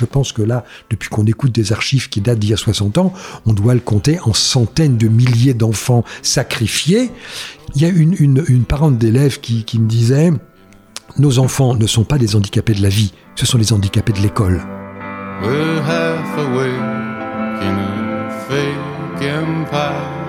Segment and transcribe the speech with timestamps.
[0.00, 2.96] je pense que là, depuis qu'on écoute des archives qui datent d'il y a 60
[2.96, 3.12] ans,
[3.44, 7.10] on doit le compter en centaines de milliers d'enfants sacrifiés.
[7.74, 10.32] Il y a une, une, une parente d'élève qui, qui me disait,
[11.18, 14.20] nos enfants ne sont pas des handicapés de la vie, ce sont les handicapés de
[14.20, 14.62] l'école.
[15.42, 20.20] We're half awake in a fake empire.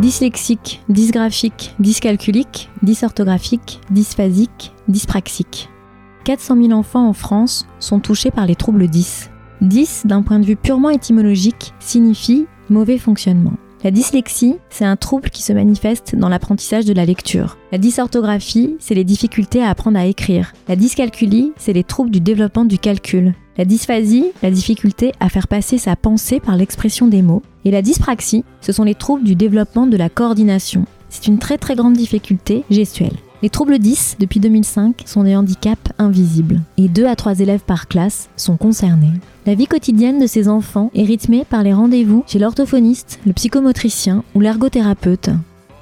[0.00, 5.68] Dyslexique, dysgraphique, dyscalculique, dysorthographique, dysphasique, dyspraxique.
[6.30, 9.30] 400 000 enfants en France sont touchés par les troubles 10.
[9.62, 13.54] 10, d'un point de vue purement étymologique, signifie mauvais fonctionnement.
[13.82, 17.58] La dyslexie, c'est un trouble qui se manifeste dans l'apprentissage de la lecture.
[17.72, 20.52] La dysorthographie, c'est les difficultés à apprendre à écrire.
[20.68, 23.34] La dyscalculie, c'est les troubles du développement du calcul.
[23.58, 27.42] La dysphasie, la difficulté à faire passer sa pensée par l'expression des mots.
[27.64, 30.84] Et la dyspraxie, ce sont les troubles du développement de la coordination.
[31.10, 33.16] C'est une très très grande difficulté gestuelle.
[33.42, 36.60] Les troubles 10, depuis 2005, sont des handicaps invisibles.
[36.76, 39.12] Et 2 à 3 élèves par classe sont concernés.
[39.44, 44.22] La vie quotidienne de ces enfants est rythmée par les rendez-vous chez l'orthophoniste, le psychomotricien
[44.34, 45.30] ou l'ergothérapeute.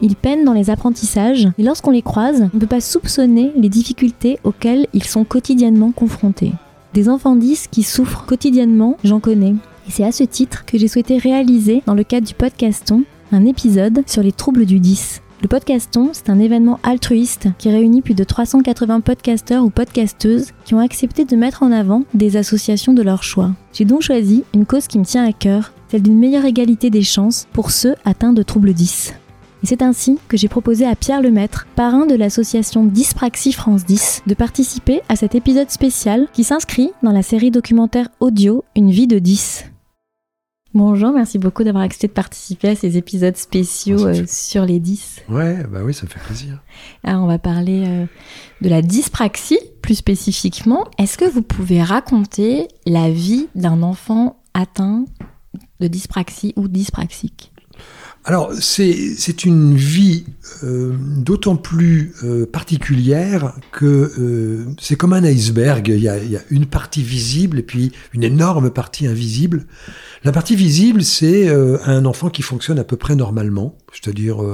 [0.00, 3.68] Ils peinent dans les apprentissages et lorsqu'on les croise, on ne peut pas soupçonner les
[3.68, 6.52] difficultés auxquelles ils sont quotidiennement confrontés.
[6.94, 9.56] Des enfants 10 qui souffrent quotidiennement, j'en connais.
[9.88, 13.44] Et c'est à ce titre que j'ai souhaité réaliser, dans le cadre du podcaston, un
[13.44, 15.22] épisode sur les troubles du 10.
[15.42, 20.74] Le podcaston, c'est un événement altruiste qui réunit plus de 380 podcasteurs ou podcasteuses qui
[20.74, 23.52] ont accepté de mettre en avant des associations de leur choix.
[23.72, 27.02] J'ai donc choisi une cause qui me tient à cœur, celle d'une meilleure égalité des
[27.02, 29.14] chances pour ceux atteints de troubles 10.
[29.62, 34.22] Et c'est ainsi que j'ai proposé à Pierre Lemaître, parrain de l'association Dyspraxie France 10,
[34.26, 39.08] de participer à cet épisode spécial qui s'inscrit dans la série documentaire audio Une vie
[39.08, 39.64] de 10.
[40.74, 45.22] Bonjour, merci beaucoup d'avoir accepté de participer à ces épisodes spéciaux euh, sur les 10.
[45.30, 46.62] Ouais, bah oui, ça me fait plaisir.
[47.02, 48.06] Alors, on va parler euh,
[48.60, 50.86] de la dyspraxie plus spécifiquement.
[50.98, 55.06] Est-ce que vous pouvez raconter la vie d'un enfant atteint
[55.80, 57.50] de dyspraxie ou dyspraxique?
[58.24, 60.26] Alors, c'est une vie
[60.62, 65.88] euh, d'autant plus euh, particulière que euh, c'est comme un iceberg.
[65.88, 66.18] Il y, a,
[66.50, 69.64] une partie visible et puis une énorme partie invisible.
[70.24, 74.44] La partie visible, c'est euh, un enfant qui fonctionne à peu près normalement, c'est-à-dire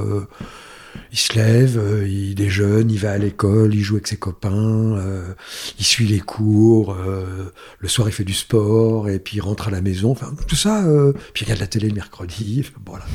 [1.15, 4.97] il se lève, euh, il déjeune, il va à l'école, il joue avec ses copains,
[4.97, 5.23] euh,
[5.79, 9.69] il suit les cours, euh, le soir il fait du sport et puis il rentre
[9.69, 10.11] à la maison.
[10.11, 10.83] Enfin, tout ça,
[11.33, 12.63] puis il regarde la télé le mercredi.
[12.85, 13.05] Voilà.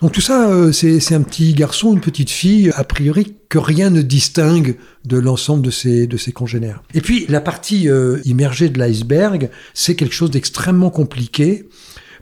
[0.00, 4.00] Donc tout ça, c'est un petit garçon, une petite fille, a priori que rien ne
[4.00, 6.82] distingue de l'ensemble de ses, de ses congénères.
[6.94, 7.88] Et puis la partie
[8.24, 11.68] immergée de l'iceberg, c'est quelque chose d'extrêmement compliqué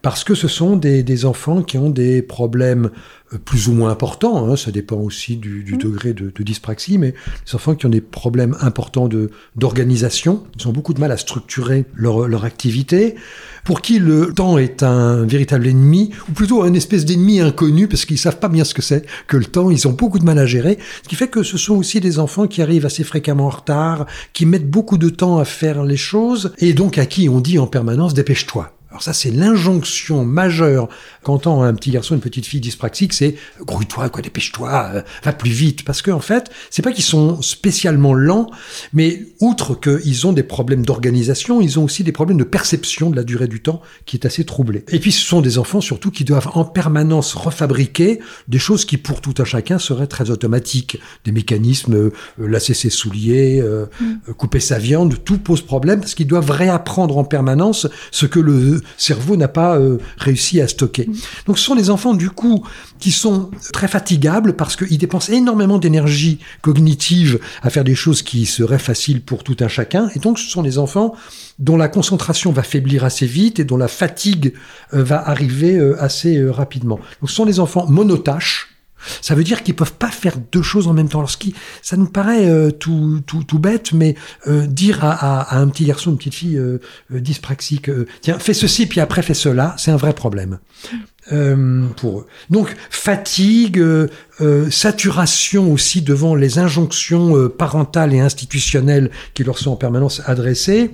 [0.03, 2.91] parce que ce sont des, des enfants qui ont des problèmes
[3.33, 6.97] euh, plus ou moins importants, hein, ça dépend aussi du, du degré de, de dyspraxie,
[6.97, 7.13] mais
[7.47, 11.17] des enfants qui ont des problèmes importants de d'organisation, ils ont beaucoup de mal à
[11.17, 13.17] structurer leur, leur activité,
[13.65, 18.05] pour qui le temps est un véritable ennemi, ou plutôt un espèce d'ennemi inconnu, parce
[18.05, 20.39] qu'ils savent pas bien ce que c'est que le temps, ils ont beaucoup de mal
[20.39, 23.47] à gérer, ce qui fait que ce sont aussi des enfants qui arrivent assez fréquemment
[23.47, 27.29] en retard, qui mettent beaucoup de temps à faire les choses, et donc à qui
[27.29, 28.76] on dit en permanence dépêche-toi.
[28.97, 30.89] Alors ça, c'est l'injonction majeure
[31.23, 35.51] qu'entend un petit garçon, une petite fille dyspraxique, c'est grouille-toi, quoi, dépêche-toi, euh, va plus
[35.51, 35.85] vite.
[35.85, 38.51] Parce que en fait, c'est pas qu'ils sont spécialement lents,
[38.95, 43.17] mais outre qu'ils ont des problèmes d'organisation, ils ont aussi des problèmes de perception de
[43.17, 44.83] la durée du temps qui est assez troublée.
[44.89, 48.97] Et puis, ce sont des enfants surtout qui doivent en permanence refabriquer des choses qui,
[48.97, 50.99] pour tout un chacun, seraient très automatiques.
[51.27, 56.15] Des mécanismes, euh, lasser ses souliers, euh, euh, couper sa viande, tout pose problème parce
[56.15, 61.09] qu'ils doivent réapprendre en permanence ce que le cerveau n'a pas euh, réussi à stocker.
[61.47, 62.65] Donc ce sont des enfants du coup
[62.99, 68.47] qui sont très fatigables parce qu'ils dépensent énormément d'énergie cognitive à faire des choses qui
[68.47, 70.09] seraient faciles pour tout un chacun.
[70.15, 71.15] Et donc ce sont des enfants
[71.59, 74.55] dont la concentration va faiblir assez vite et dont la fatigue
[74.95, 77.01] euh, va arriver euh, assez rapidement.
[77.21, 78.76] Donc ce sont des enfants monotâches.
[79.21, 81.19] Ça veut dire qu'ils peuvent pas faire deux choses en même temps.
[81.19, 81.31] Alors,
[81.83, 84.15] ça nous paraît euh, tout, tout, tout bête, mais
[84.47, 86.81] euh, dire à, un petit garçon, une petite fille euh,
[87.11, 90.59] dyspraxique, tiens, fais ceci puis après fais cela, c'est un vrai problème
[91.97, 92.27] pour eux.
[92.51, 93.83] Donc fatigue,
[94.71, 100.93] saturation aussi devant les injonctions parentales et institutionnelles qui leur sont en permanence adressées.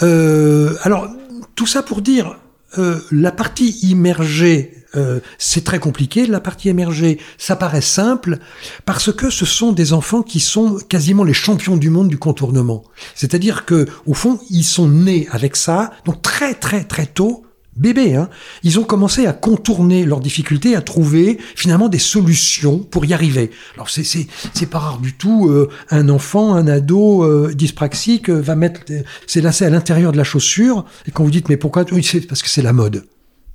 [0.00, 1.08] Alors
[1.54, 2.36] tout ça pour dire
[2.78, 6.26] euh, la partie immergée, euh, c'est très compliqué.
[6.26, 8.38] La partie émergée, ça paraît simple
[8.84, 12.84] parce que ce sont des enfants qui sont quasiment les champions du monde du contournement.
[13.14, 17.43] C'est-à-dire que, au fond, ils sont nés avec ça, donc très très très tôt.
[17.76, 18.28] Bébés, hein,
[18.62, 23.50] ils ont commencé à contourner leurs difficultés, à trouver finalement des solutions pour y arriver.
[23.74, 25.48] Alors c'est c'est c'est pas rare du tout.
[25.48, 28.80] euh, un enfant, un ado euh, dyspraxique euh, va mettre
[29.26, 32.20] ses lacets à l'intérieur de la chaussure et quand vous dites mais pourquoi Oui, c'est
[32.20, 33.04] parce que c'est la mode.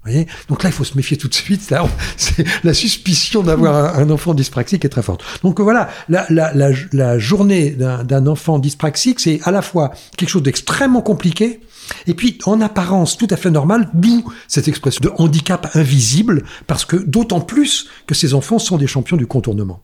[0.06, 0.27] Vous voyez?
[0.48, 1.69] Donc là, il faut se méfier tout de suite.
[1.71, 1.86] Là,
[2.18, 5.24] c'est la suspicion d'avoir un, enfant dyspraxique est très forte.
[5.44, 9.92] Donc euh, voilà, la, la, la, la journée d'un enfant dyspraxique, c'est à la fois
[10.16, 11.60] quelque chose d'extrêmement compliqué,
[12.07, 16.86] et puis en apparence tout à fait normal, d'où cette expression de handicap invisible, parce
[16.86, 19.81] que d'autant plus que ces enfants sont des champions du contournement.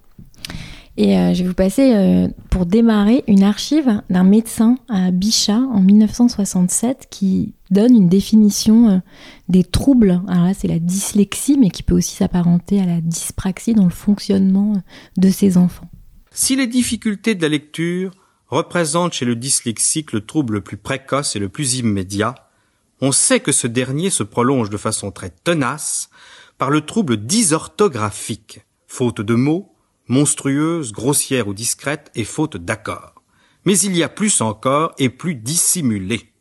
[0.98, 5.60] Et euh, je vais vous passer, euh, pour démarrer, une archive d'un médecin à Bichat
[5.60, 8.98] en 1967 qui donne une définition euh,
[9.50, 10.22] des troubles.
[10.30, 13.90] Alors là, c'est la dyslexie, mais qui peut aussi s'apparenter à la dyspraxie dans le
[13.90, 14.82] fonctionnement
[15.18, 15.90] de ces enfants.
[16.32, 18.12] Si les difficultés de la lecture
[18.48, 22.36] représentent chez le dyslexique le trouble le plus précoce et le plus immédiat,
[23.02, 26.10] on sait que ce dernier se prolonge de façon très tenace
[26.58, 29.74] par le trouble dysorthographique, faute de mots,
[30.08, 33.24] monstrueuse, grossière ou discrète et faute d'accord.
[33.66, 36.32] Mais il y a plus encore et plus dissimulé.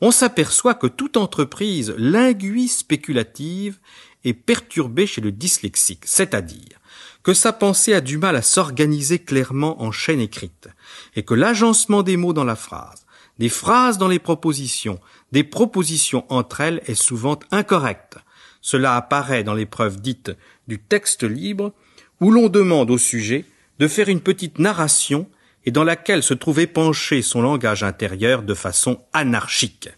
[0.00, 3.78] On s'aperçoit que toute entreprise linguie spéculative
[4.24, 6.78] est perturbée chez le dyslexique, c'est-à-dire
[7.22, 10.68] que sa pensée a du mal à s'organiser clairement en chaîne écrite,
[11.16, 13.06] et que l'agencement des mots dans la phrase,
[13.38, 15.00] des phrases dans les propositions,
[15.32, 18.16] des propositions entre elles est souvent incorrect.
[18.60, 20.32] Cela apparaît dans l'épreuve dite
[20.68, 21.72] du texte libre,
[22.20, 23.44] où l'on demande au sujet
[23.78, 25.28] de faire une petite narration
[25.66, 29.88] et dans laquelle se trouve épanché son langage intérieur de façon anarchique.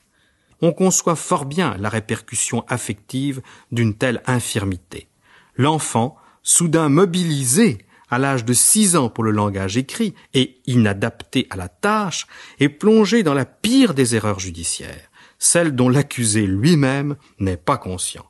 [0.62, 5.08] On conçoit fort bien la répercussion affective d'une telle infirmité.
[5.56, 7.78] L'enfant, soudain mobilisé
[8.10, 12.26] à l'âge de six ans pour le langage écrit et inadapté à la tâche,
[12.60, 18.26] est plongé dans la pire des erreurs judiciaires, celle dont l'accusé lui-même n'est pas conscient.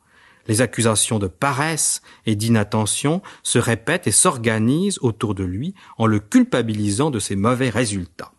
[0.49, 6.21] Les accusations de paresse et d'inattention se répètent et s'organisent autour de lui en le
[6.21, 8.33] culpabilisant de ses mauvais résultats.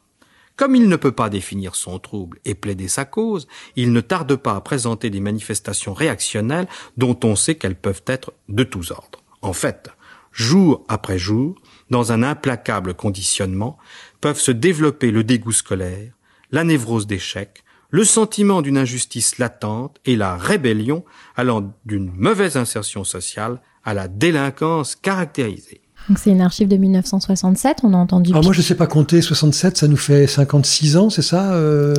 [0.55, 4.35] Comme il ne peut pas définir son trouble et plaider sa cause, il ne tarde
[4.35, 6.67] pas à présenter des manifestations réactionnelles
[6.97, 9.23] dont on sait qu'elles peuvent être de tous ordres.
[9.43, 9.89] En fait,
[10.37, 11.55] jour après jour,
[11.89, 13.77] dans un implacable conditionnement,
[14.21, 16.13] peuvent se développer le dégoût scolaire,
[16.51, 21.03] la névrose d'échec, le sentiment d'une injustice latente et la rébellion
[21.35, 25.81] allant d'une mauvaise insertion sociale à la délinquance caractérisée.
[26.09, 28.31] Donc c'est une archive de 1967, on a entendu...
[28.31, 31.93] Alors moi, je sais pas compter, 67, ça nous fait 56 ans, c'est ça euh...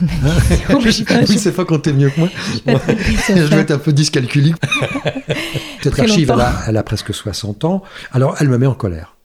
[0.02, 2.28] hein Je sais pas, compter mieux que moi.
[2.66, 3.48] Je ça.
[3.48, 4.56] dois être un peu dyscalculique.
[5.82, 7.82] Cette archive, elle a, elle a presque 60 ans.
[8.12, 9.16] Alors, elle me met en colère.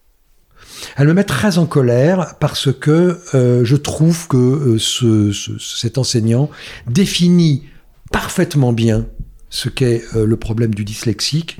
[0.95, 5.57] Elle me met très en colère parce que euh, je trouve que euh, ce, ce-
[5.59, 6.49] cet enseignant
[6.87, 7.63] définit
[8.11, 9.05] parfaitement bien
[9.49, 11.57] ce qu'est euh, le problème du dyslexique.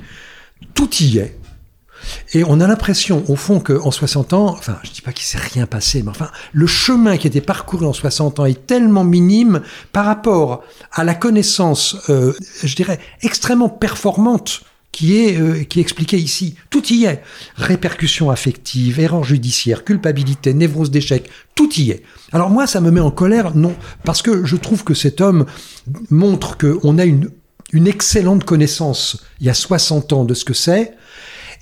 [0.74, 1.38] Tout y est.
[2.32, 5.38] Et on a l'impression, au fond, qu'en 60 ans, enfin, je dis pas qu'il s'est
[5.38, 9.04] rien passé, mais enfin, le chemin qui a été parcouru en 60 ans est tellement
[9.04, 9.62] minime
[9.92, 10.62] par rapport
[10.92, 12.32] à la connaissance, euh,
[12.62, 14.62] je dirais, extrêmement performante
[14.92, 16.56] qui est, euh, qui est expliquée ici.
[16.68, 17.22] Tout y est.
[17.56, 22.02] Répercussions affectives, erreurs judiciaires, culpabilité, névrose d'échec, tout y est.
[22.32, 23.74] Alors moi, ça me met en colère, non,
[24.04, 25.46] parce que je trouve que cet homme
[26.10, 27.30] montre qu'on a une,
[27.72, 30.94] une excellente connaissance, il y a 60 ans, de ce que c'est,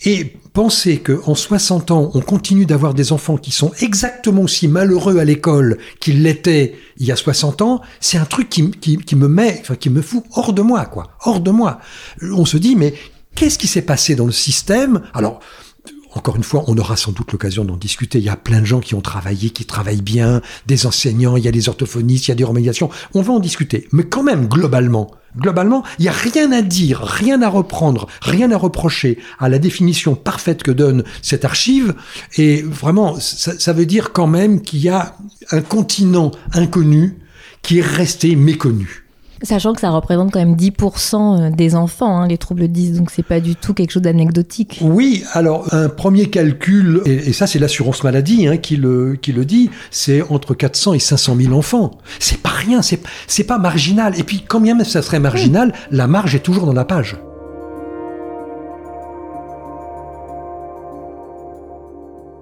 [0.05, 5.19] et penser qu'en 60 ans, on continue d'avoir des enfants qui sont exactement aussi malheureux
[5.19, 9.59] à l'école qu'ils l'étaient il y a 60 ans, c'est un truc qui, me met,
[9.61, 11.12] enfin, qui me fout hors de moi, quoi.
[11.25, 11.78] Hors de moi.
[12.23, 12.95] On se dit, mais
[13.35, 15.02] qu'est-ce qui s'est passé dans le système?
[15.14, 15.40] Alors,
[16.15, 18.19] encore une fois, on aura sans doute l'occasion d'en discuter.
[18.19, 21.45] Il y a plein de gens qui ont travaillé, qui travaillent bien, des enseignants, il
[21.45, 22.91] y a des orthophonistes, il y a des remédiations.
[23.15, 23.88] On va en discuter.
[23.93, 28.50] Mais quand même, globalement, globalement, il n'y a rien à dire, rien à reprendre, rien
[28.50, 31.95] à reprocher à la définition parfaite que donne cette archive.
[32.37, 35.17] Et vraiment, ça, ça veut dire quand même qu'il y a
[35.50, 37.19] un continent inconnu
[37.62, 39.08] qui est resté méconnu.
[39.42, 43.23] Sachant que ça représente quand même 10% des enfants, hein, les troubles 10, donc c'est
[43.23, 44.80] pas du tout quelque chose d'anecdotique.
[44.83, 50.23] Oui, alors un premier calcul, et, ça c'est l'assurance maladie hein, qui, le, dit, c'est
[50.23, 51.92] entre 400 et 500 000 enfants.
[52.18, 54.18] C'est pas rien, c'est pas marginal.
[54.18, 57.16] Et puis quand bien même ça serait marginal, la marge est toujours dans la page.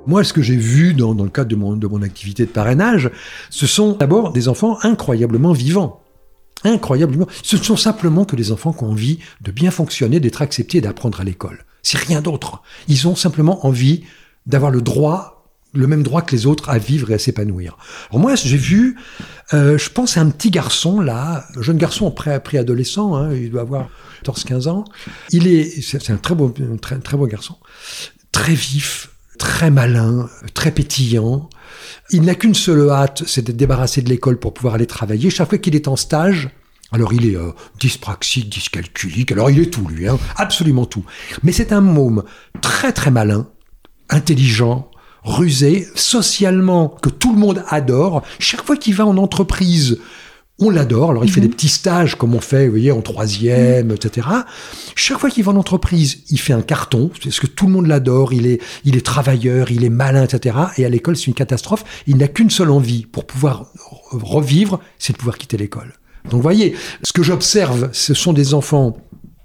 [0.07, 3.11] Moi, ce que j'ai vu dans, le cadre de mon activité de parrainage,
[3.51, 6.01] ce sont d'abord des enfants incroyablement vivants.
[6.67, 7.27] Incroyablement.
[7.43, 10.79] Ce ne sont simplement que des enfants qui ont envie de bien fonctionner, d'être acceptés
[10.79, 11.65] et d'apprendre à l'école.
[11.83, 12.63] C'est rien d'autre.
[12.89, 14.05] Ils ont simplement envie
[14.47, 15.33] d'avoir le droit
[15.75, 17.77] le même droit que les autres à vivre et à s'épanouir.
[18.11, 18.97] Moi, j'ai vu,
[19.53, 23.61] euh, je pense à un petit garçon là, jeune garçon pré- préadolescent, hein, il doit
[23.61, 23.91] avoir
[24.25, 24.85] 14-15 ans.
[25.33, 27.57] Il est, c'est un très beau, très, très beau garçon,
[28.33, 31.51] très vif, très malin, très pétillant.
[32.11, 35.31] Il n'a qu'une seule hâte, c'est d'être débarrassé de l'école pour pouvoir aller travailler.
[35.31, 36.51] Chaque fois qu'il est en stage,
[36.93, 41.05] alors il est euh, dyspraxique, dyscalculique, alors il est tout lui, hein, absolument tout.
[41.43, 42.23] Mais c'est un môme
[42.61, 43.49] très très malin,
[44.09, 44.91] intelligent,
[45.25, 48.23] rusé, socialement, que tout le monde adore.
[48.39, 49.99] Chaque fois qu'il va en entreprise,
[50.59, 51.11] on l'adore.
[51.11, 54.27] Alors il fait des petits stages comme on fait, vous voyez, en troisième, etc.
[54.95, 57.87] Chaque fois qu'il va en entreprise, il fait un carton, parce que tout le monde
[57.87, 58.33] l'adore.
[58.33, 60.57] Il est, il est travailleur, il est malin, etc.
[60.79, 61.85] Et à l'école, c'est une catastrophe.
[62.07, 63.67] Il n'a qu'une seule envie pour pouvoir
[64.11, 65.95] revivre, c'est de pouvoir quitter l'école.
[66.25, 68.97] Donc vous voyez, ce que j'observe, ce sont des enfants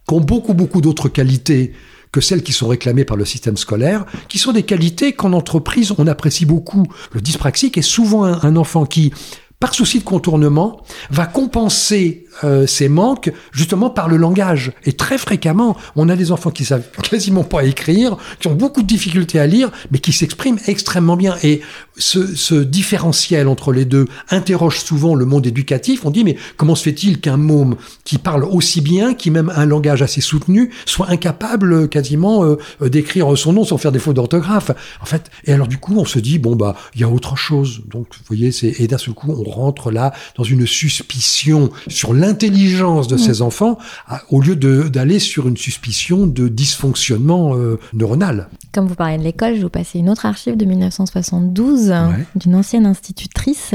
[0.08, 1.74] qui ont beaucoup, beaucoup d'autres qualités
[2.12, 5.94] que celles qui sont réclamées par le système scolaire, qui sont des qualités qu'en entreprise,
[5.98, 6.86] on apprécie beaucoup.
[7.14, 9.14] Le dyspraxique est souvent un enfant qui,
[9.62, 14.72] par souci de contournement, va compenser euh, ses manques justement par le langage.
[14.86, 18.82] Et très fréquemment, on a des enfants qui savent quasiment pas écrire, qui ont beaucoup
[18.82, 21.36] de difficultés à lire, mais qui s'expriment extrêmement bien.
[21.44, 21.62] Et
[21.98, 26.06] ce, différentiel entre les deux interroge souvent le monde éducatif.
[26.06, 29.60] On dit, mais comment se fait-il qu'un môme qui parle aussi bien, qui même a
[29.60, 32.58] un langage assez soutenu, soit incapable euh, quasiment euh,
[32.90, 34.72] d'écrire son nom sans faire des fautes d'orthographe?
[35.02, 37.36] En fait, et alors du coup, on se dit, bon, bah, il y a autre
[37.36, 37.82] chose.
[37.88, 43.18] Donc, voyez, et d'un seul coup, on rentre là dans une suspicion sur l'intelligence de
[43.18, 48.48] ces enfants, à- au lieu d'aller sur une suspicion de dysfonctionnement euh, neuronal.
[48.74, 52.10] Comme vous parlez de l'école, je vais vous passer une autre archive de 1972 hein,
[52.18, 52.26] Ouais.
[52.36, 53.74] d'une ancienne institutrice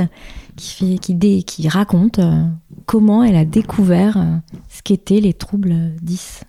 [0.56, 2.44] qui, fait, qui, dé- qui raconte euh,
[2.86, 4.36] comment elle a découvert euh,
[4.74, 6.40] ce qu'étaient les troubles 10.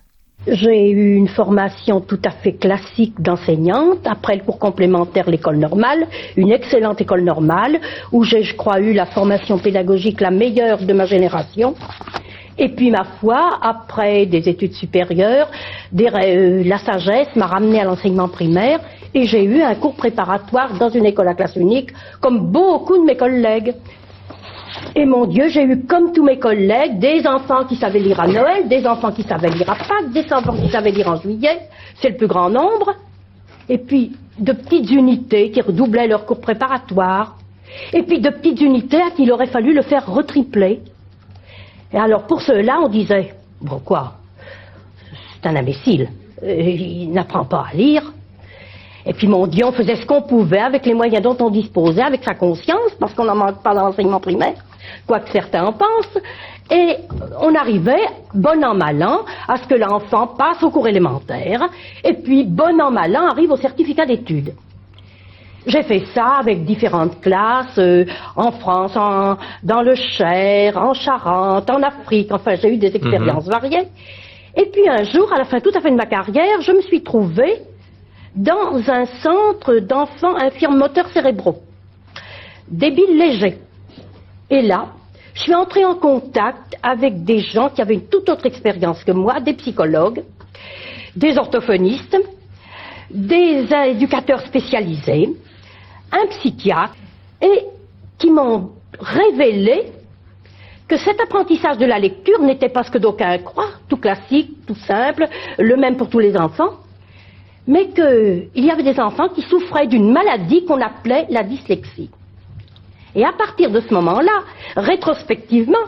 [0.46, 6.06] J'ai eu une formation tout à fait classique d'enseignante, après le cours complémentaire l'école normale,
[6.36, 7.80] une excellente école normale,
[8.12, 11.74] où j'ai, je crois, eu la formation pédagogique la meilleure de ma génération.
[12.56, 15.50] Et puis, ma foi, après des études supérieures,
[16.00, 18.80] euh, la sagesse m'a ramené à l'enseignement primaire
[19.14, 21.90] et j'ai eu un cours préparatoire dans une école à classe unique,
[22.20, 23.74] comme beaucoup de mes collègues.
[24.94, 28.26] Et mon Dieu, j'ai eu comme tous mes collègues des enfants qui savaient lire à
[28.26, 31.68] Noël, des enfants qui savaient lire à Pâques, des enfants qui savaient lire en juillet,
[32.00, 32.94] c'est le plus grand nombre.
[33.68, 37.36] Et puis de petites unités qui redoublaient leur cours préparatoire.
[37.92, 40.80] Et puis de petites unités à qui il aurait fallu le faire retripler.
[41.92, 44.14] Et alors pour ceux-là, on disait, bon quoi,
[45.40, 46.08] c'est un imbécile,
[46.42, 48.12] Euh, il n'apprend pas à lire.
[49.08, 52.02] Et puis, mon Dieu, on faisait ce qu'on pouvait avec les moyens dont on disposait,
[52.02, 54.62] avec sa conscience, parce qu'on n'en manque pas dans l'enseignement primaire,
[55.06, 56.18] quoique certains en pensent.
[56.70, 56.96] Et
[57.40, 61.62] on arrivait, bon an, mal an, à ce que l'enfant passe au cours élémentaire,
[62.04, 64.52] et puis, bon an, mal an, arrive au certificat d'études.
[65.66, 68.04] J'ai fait ça avec différentes classes, euh,
[68.36, 73.46] en France, en- dans le Cher, en Charente, en Afrique, enfin, j'ai eu des expériences
[73.48, 73.88] variées.
[74.54, 76.82] Et puis un jour, à la fin tout à fait de ma carrière, je me
[76.82, 77.54] suis trouvée
[78.34, 81.62] dans un centre d'enfants infirmes moteurs cérébraux,
[82.68, 83.58] débiles légers.
[84.50, 84.88] Et là,
[85.34, 89.12] je suis entrée en contact avec des gens qui avaient une toute autre expérience que
[89.12, 90.22] moi, des psychologues,
[91.14, 92.16] des orthophonistes,
[93.10, 95.30] des éducateurs spécialisés,
[96.12, 96.94] un psychiatre,
[97.40, 97.64] et
[98.18, 99.92] qui m'ont révélé
[100.88, 104.74] que cet apprentissage de la lecture n'était pas ce que d'aucuns croient, tout classique, tout
[104.74, 106.78] simple, le même pour tous les enfants,
[107.68, 112.10] mais qu'il y avait des enfants qui souffraient d'une maladie qu'on appelait la dyslexie.
[113.14, 114.42] Et à partir de ce moment-là,
[114.74, 115.78] rétrospectivement,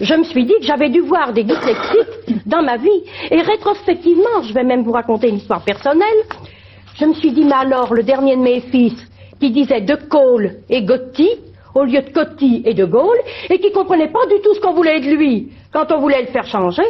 [0.00, 3.02] je me suis dit que j'avais dû voir des dyslexiques dans ma vie.
[3.30, 6.24] Et rétrospectivement, je vais même vous raconter une histoire personnelle,
[6.98, 8.96] je me suis dit, mais alors, le dernier de mes fils,
[9.38, 11.28] qui disait de Gaulle et Gotti,
[11.74, 13.18] au lieu de Coty et de Gaulle,
[13.50, 16.28] et qui comprenait pas du tout ce qu'on voulait de lui quand on voulait le
[16.28, 16.86] faire changer,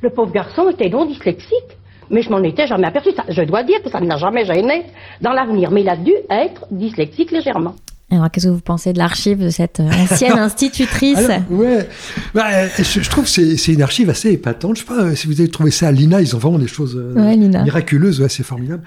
[0.00, 1.75] le pauvre garçon était non dyslexique.
[2.10, 3.10] Mais je m'en étais jamais aperçu.
[3.28, 4.84] Je dois dire que ça ne m'a jamais gêné
[5.20, 5.70] dans l'avenir.
[5.70, 7.74] Mais il a dû être dyslexique légèrement.
[8.08, 11.88] Alors, qu'est-ce que vous pensez de l'archive de cette euh, ancienne institutrice Alors, ouais,
[12.34, 14.76] Bah, je, je trouve que c'est une archive assez épatante.
[14.76, 16.68] Je sais pas euh, si vous avez trouvé ça à l'INA, ils ont vraiment des
[16.68, 18.82] choses euh, Ouais, miraculeuses, ouais, c'est formidable.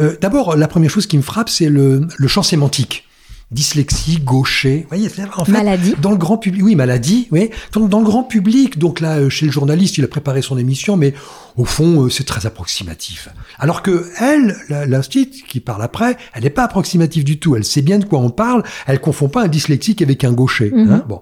[0.00, 3.04] Euh, D'abord, la première chose qui me frappe, c'est le, le champ sémantique.
[3.50, 5.94] Dyslexie, gaucher, vous voyez, en fait, Maladie.
[6.02, 9.28] dans le grand public, oui, maladie, oui, dans, dans le grand public, donc là, euh,
[9.28, 11.14] chez le journaliste, il a préparé son émission, mais
[11.56, 13.28] au fond, euh, c'est très approximatif.
[13.60, 17.64] Alors que elle, la- l'instit qui parle après, elle n'est pas approximative du tout, elle
[17.64, 20.72] sait bien de quoi on parle, elle confond pas un dyslexique avec un gaucher.
[20.74, 21.20] hein, bon.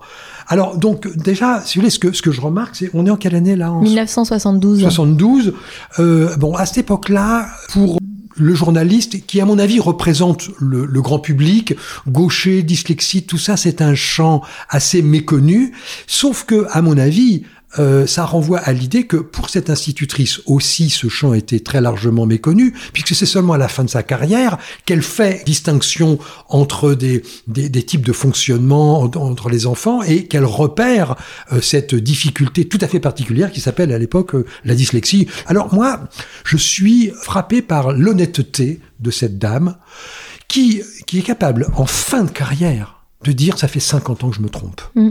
[0.49, 3.11] Alors, donc, déjà, si vous voulez, ce que, ce que je remarque, c'est, on est
[3.11, 4.81] en quelle année là en 1972.
[4.81, 5.53] 72.
[5.99, 7.99] Euh, bon, à cette époque-là, pour
[8.43, 11.75] le journaliste qui, à mon avis, représente le, grand public,
[12.07, 15.73] gaucher, dyslexie, tout ça, c'est un champ assez méconnu.
[16.07, 17.45] Sauf que, à mon avis,
[17.79, 22.27] euh, ça renvoie à l'idée que pour cette institutrice aussi, ce champ était très largement
[22.27, 27.23] méconnu, puisque c'est seulement à la fin de sa carrière qu'elle fait distinction entre des,
[27.47, 31.17] des, des, types de fonctionnement entre les enfants et qu'elle repère
[31.53, 35.27] euh, cette difficulté tout à fait particulière qui s'appelle à l'époque euh, la dyslexie.
[35.47, 36.01] Alors moi,
[36.45, 39.77] je suis frappé par l'honnêteté de cette dame
[40.49, 44.37] qui, qui est capable, en fin de carrière, de dire ça fait 50 ans que
[44.37, 44.81] je me trompe.
[44.95, 45.11] Mm.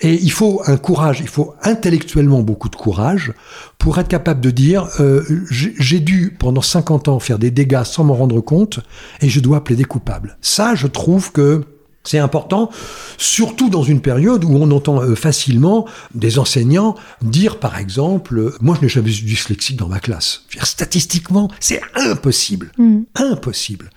[0.00, 3.32] Et il faut un courage, il faut intellectuellement beaucoup de courage
[3.78, 8.04] pour être capable de dire euh, j'ai dû pendant 50 ans faire des dégâts sans
[8.04, 8.80] m'en rendre compte
[9.20, 10.36] et je dois plaider coupable.
[10.40, 11.64] Ça, je trouve que
[12.06, 12.70] c'est important,
[13.16, 18.54] surtout dans une période où on entend euh, facilement des enseignants dire, par exemple, euh,
[18.60, 20.42] moi je n'ai jamais eu dyslexique dans ma classe.
[20.52, 22.72] Dire, statistiquement, c'est impossible.
[22.76, 23.00] Mm.
[23.14, 23.90] Impossible.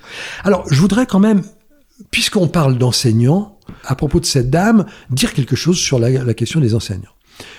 [0.45, 1.41] Alors, je voudrais quand même,
[2.11, 6.75] puisqu'on parle d'enseignants, à propos de cette dame, dire quelque chose sur la, question des
[6.75, 7.11] enseignants.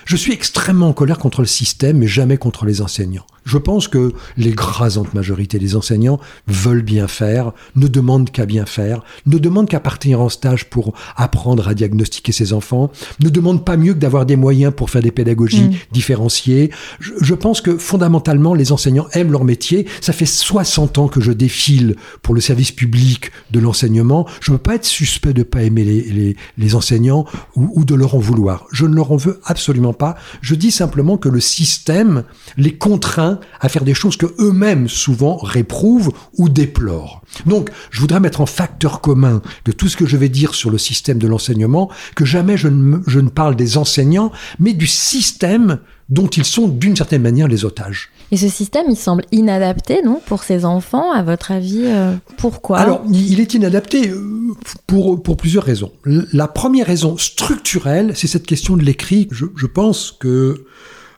[0.05, 3.25] Je suis extrêmement en colère contre le système, mais jamais contre les enseignants.
[3.45, 9.01] Je pense que l'écrasante majorité des enseignants veulent bien faire, ne demandent qu'à bien faire,
[9.25, 13.77] ne demandent qu'à partir en stage pour apprendre à diagnostiquer ses enfants, ne demandent pas
[13.77, 15.75] mieux que d'avoir des moyens pour faire des pédagogies mmh.
[15.91, 16.71] différenciées.
[16.99, 19.87] Je, je, pense que fondamentalement, les enseignants aiment leur métier.
[20.01, 24.27] Ça fait 60 ans que je défile pour le service public de l'enseignement.
[24.41, 27.85] Je ne veux pas être suspect de pas aimer les, les, les enseignants ou, ou
[27.85, 28.65] de leur en vouloir.
[28.71, 30.15] Je ne leur en veux absolument pas.
[30.41, 32.23] Je dis simplement que le système
[32.57, 37.21] les contraint à faire des choses que eux-mêmes souvent réprouvent ou déplorent.
[37.45, 40.69] Donc, je voudrais mettre en facteur commun de tout ce que je vais dire sur
[40.69, 44.87] le système de l'enseignement que jamais je ne, je ne parle des enseignants, mais du
[44.87, 48.09] système dont ils sont d'une certaine manière les otages.
[48.31, 52.79] Et ce système, il semble inadapté, non, pour ces enfants, à votre avis euh, Pourquoi?
[52.79, 54.53] Alors, il est inadapté euh,
[54.87, 55.91] pour, pour plusieurs raisons.
[56.05, 59.27] La première raison structurelle, c'est cette question de l'écrit.
[59.31, 60.65] Je, je pense que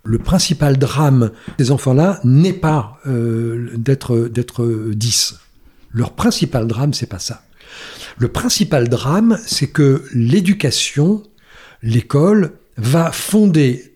[0.04, 5.36] le principal drame des enfants-là n'est pas euh, d'être d'être 10.
[5.94, 7.44] Leur principal drame, c'est pas ça.
[8.18, 11.24] Le principal drame, c'est que l'éducation,
[11.82, 13.91] l'école, va fonder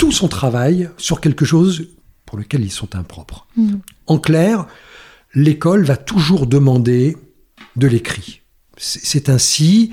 [0.00, 1.88] tout son travail sur quelque chose
[2.24, 3.46] pour lequel ils sont impropres.
[3.56, 3.74] Mmh.
[4.06, 4.66] En clair,
[5.34, 7.18] l'école va toujours demander
[7.76, 8.40] de l'écrit.
[8.78, 9.92] C'est ainsi,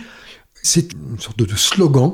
[0.64, 2.14] c'est une sorte de slogan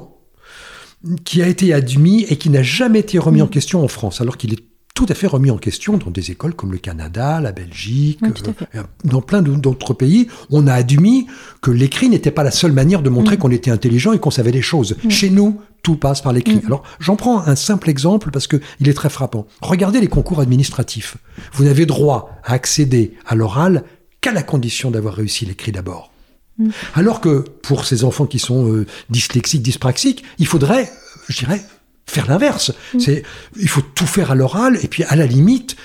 [1.23, 4.37] qui a été admis et qui n'a jamais été remis en question en France, alors
[4.37, 4.63] qu'il est
[4.95, 8.83] tout à fait remis en question dans des écoles comme le Canada, la Belgique, euh,
[9.03, 10.27] dans plein d'autres pays.
[10.49, 11.27] On a admis
[11.61, 13.39] que l'écrit n'était pas la seule manière de montrer mm.
[13.39, 14.95] qu'on était intelligent et qu'on savait les choses.
[15.03, 15.09] Mm.
[15.09, 16.55] Chez nous, tout passe par l'écrit.
[16.55, 16.65] Mm.
[16.65, 19.45] Alors, j'en prends un simple exemple parce que il est très frappant.
[19.61, 21.17] Regardez les concours administratifs.
[21.53, 23.83] Vous n'avez droit à accéder à l'oral
[24.21, 26.11] qu'à la condition d'avoir réussi l'écrit d'abord.
[26.57, 26.69] Mm.
[26.95, 31.61] Alors que pour ces enfants qui sont euh, dyslexiques, dyspraxiques, il faudrait, euh, je dirais,
[32.05, 32.71] faire l'inverse.
[32.93, 32.99] Mm.
[32.99, 33.23] C'est,
[33.57, 35.75] il faut tout faire à l'oral et puis à la limite,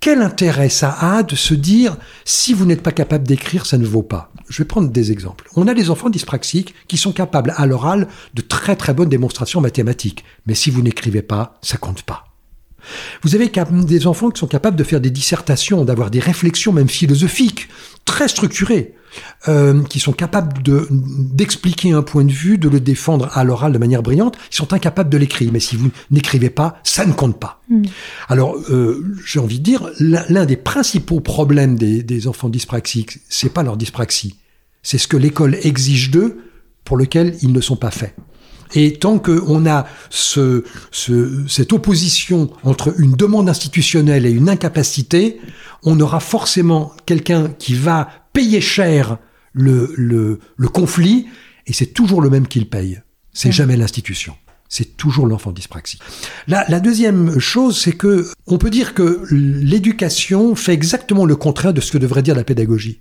[0.00, 3.84] quel intérêt ça a de se dire si vous n'êtes pas capable d'écrire, ça ne
[3.84, 4.32] vaut pas?
[4.48, 5.46] Je vais prendre des exemples.
[5.56, 9.60] On a des enfants dyspraxiques qui sont capables à l'oral de très très bonnes démonstrations
[9.60, 12.24] mathématiques, mais si vous n'écrivez pas, ça compte pas.
[13.22, 13.52] Vous avez
[13.84, 17.68] des enfants qui sont capables de faire des dissertations, d'avoir des réflexions même philosophiques
[18.06, 18.94] très structurées.
[19.48, 23.72] Euh, qui sont capables de d'expliquer un point de vue, de le défendre à l'oral
[23.72, 25.50] de manière brillante, ils sont incapables de l'écrire.
[25.52, 27.60] Mais si vous n'écrivez pas, ça ne compte pas.
[27.68, 27.84] Mm.
[28.28, 33.52] Alors, euh, j'ai envie de dire, l'un des principaux problèmes des, des enfants dyspraxiques, c'est
[33.52, 34.36] pas leur dyspraxie,
[34.82, 36.38] c'est ce que l'école exige d'eux,
[36.84, 38.14] pour lequel ils ne sont pas faits.
[38.74, 45.40] Et tant qu'on a ce, ce, cette opposition entre une demande institutionnelle et une incapacité,
[45.82, 49.18] on aura forcément quelqu'un qui va payer cher
[49.52, 51.26] le, le, le conflit,
[51.66, 53.00] et c'est toujours le même qui le paye.
[53.32, 53.52] C'est mmh.
[53.52, 54.34] jamais l'institution.
[54.68, 56.00] C'est toujours l'enfant dyspraxique.
[56.46, 61.74] La, la deuxième chose, c'est que on peut dire que l'éducation fait exactement le contraire
[61.74, 63.00] de ce que devrait dire la pédagogie.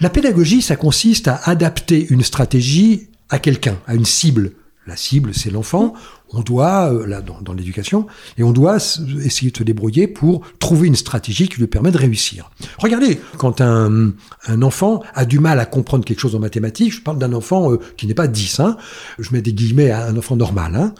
[0.00, 4.52] La pédagogie, ça consiste à adapter une stratégie à quelqu'un, à une cible,
[4.86, 5.94] la cible, c'est l'enfant.
[6.30, 10.88] On doit, euh, là, dans, l'éducation, et on doit essayer de se débrouiller pour trouver
[10.88, 12.50] une stratégie qui lui permet de réussir.
[12.78, 14.12] Regardez, quand un,
[14.46, 17.72] un enfant a du mal à comprendre quelque chose en mathématiques, je parle d'un enfant
[17.72, 18.76] euh, qui n'est pas 10, hein,
[19.18, 20.94] je mets des guillemets à un enfant normal, hein,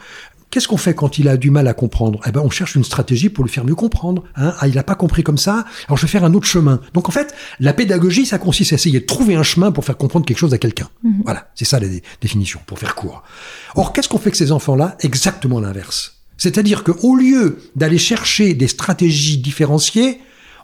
[0.49, 2.21] Qu'est-ce qu'on fait quand il a du mal à comprendre?
[2.25, 4.23] Eh ben, on cherche une stratégie pour le faire mieux comprendre.
[4.35, 6.79] Hein ah, il n'a pas compris comme ça, alors je vais faire un autre chemin.
[6.93, 9.97] Donc en fait, la pédagogie, ça consiste à essayer de trouver un chemin pour faire
[9.97, 10.87] comprendre quelque chose à quelqu'un.
[11.03, 11.21] Mhm.
[11.25, 11.87] Voilà, c'est ça la
[12.21, 13.23] définition, pour faire court.
[13.75, 14.95] Or, qu'est-ce qu'on fait que ces enfants-là?
[15.01, 16.13] Exactement l'inverse.
[16.37, 20.19] C'est-à-dire qu'au lieu d'aller chercher des stratégies différenciées,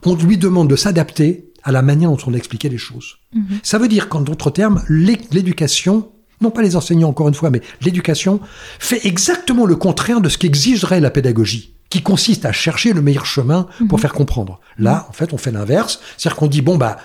[0.05, 3.17] on lui demande de s'adapter à la manière dont on expliquait les choses.
[3.63, 6.09] Ça veut dire qu'en d'autres termes, l'é- l'éducation,
[6.43, 8.39] non pas les enseignants encore une fois, mais l'éducation
[8.79, 13.25] fait exactement le contraire de ce qu'exigerait la pédagogie, qui consiste à chercher le meilleur
[13.25, 14.59] chemin pour faire comprendre.
[14.77, 16.97] Là, en fait, on fait l'inverse, c'est-à-dire qu'on dit bon bah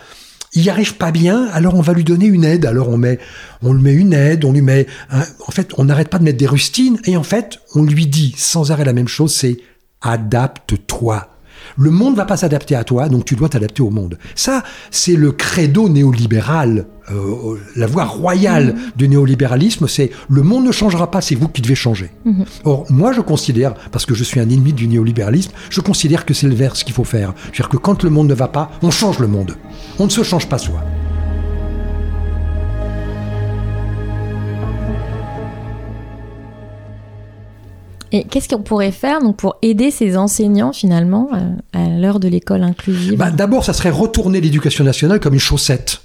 [0.54, 2.64] il y arrive pas bien, alors on va lui donner une aide.
[2.64, 3.18] Alors on met,
[3.62, 6.24] on lui met une aide, on lui met, un- en fait, on n'arrête pas de
[6.24, 9.58] mettre des rustines, et en fait, on lui dit sans arrêt la même chose, c'est
[10.00, 11.28] adapte-toi.
[11.78, 14.18] Le monde va pas s'adapter à toi, donc tu dois t'adapter au monde.
[14.34, 20.72] Ça, c'est le credo néolibéral, euh, la voie royale du néolibéralisme, c'est le monde ne
[20.72, 22.10] changera pas, c'est vous qui devez changer.
[22.64, 26.34] Or, moi, je considère, parce que je suis un ennemi du néolibéralisme, je considère que
[26.34, 27.32] c'est le vers qu'il faut faire.
[27.44, 29.54] C'est-à-dire que quand le monde ne va pas, on change le monde.
[29.98, 30.82] On ne se change pas soi.
[38.12, 42.28] Et qu'est-ce qu'on pourrait faire donc pour aider ces enseignants finalement euh, à l'heure de
[42.28, 43.16] l'école inclusive?
[43.18, 46.02] Bah, D'abord, ça serait retourner l'éducation nationale comme une chaussette.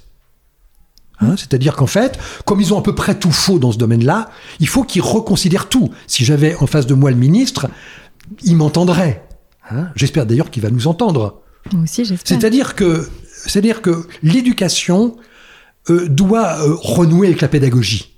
[1.20, 4.30] Hein, C'est-à-dire qu'en fait, comme ils ont à peu près tout faux dans ce domaine-là,
[4.60, 5.90] il faut qu'ils reconsidèrent tout.
[6.06, 7.68] Si j'avais en face de moi le ministre,
[8.42, 9.24] il m'entendrait.
[9.70, 11.40] Hein J'espère d'ailleurs qu'il va nous entendre.
[11.72, 12.36] Moi aussi, j'espère.
[12.38, 15.16] C'est-à-dire que, c'est-à-dire que l'éducation
[15.88, 18.13] euh, doit euh, renouer avec la pédagogie.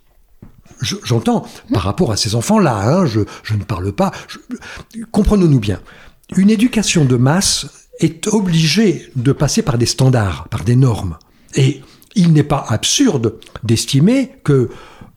[0.86, 2.76] Je- J'entends par rapport à ces enfants-là.
[2.88, 3.20] hein, je,
[3.54, 4.12] ne parle pas.
[5.10, 5.80] Comprenons-nous bien.
[6.36, 7.66] Une éducation de masse
[8.00, 11.16] est obligée de passer par des standards, par des normes.
[11.54, 11.80] Et
[12.14, 14.70] il n'est pas absurde d'estimer que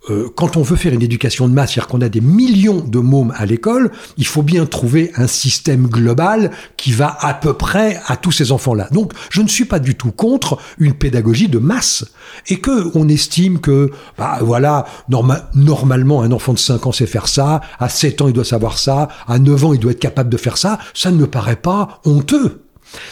[0.10, 3.00] euh, quand on veut faire une éducation de masse, c'est-à-dire qu'on a des millions de
[3.00, 8.00] mômes à l'école, il faut bien trouver un système global qui va à peu près
[8.08, 8.88] à tous ces enfants-là.
[8.92, 12.06] Donc, je ne suis pas du tout contre une pédagogie de masse
[12.48, 17.06] et que on estime que, bah voilà, norma- normalement un enfant de 5 ans sait
[17.06, 20.00] faire ça, à 7 ans il doit savoir ça, à 9 ans il doit être
[20.00, 22.64] capable de faire ça, ça ne me paraît pas honteux.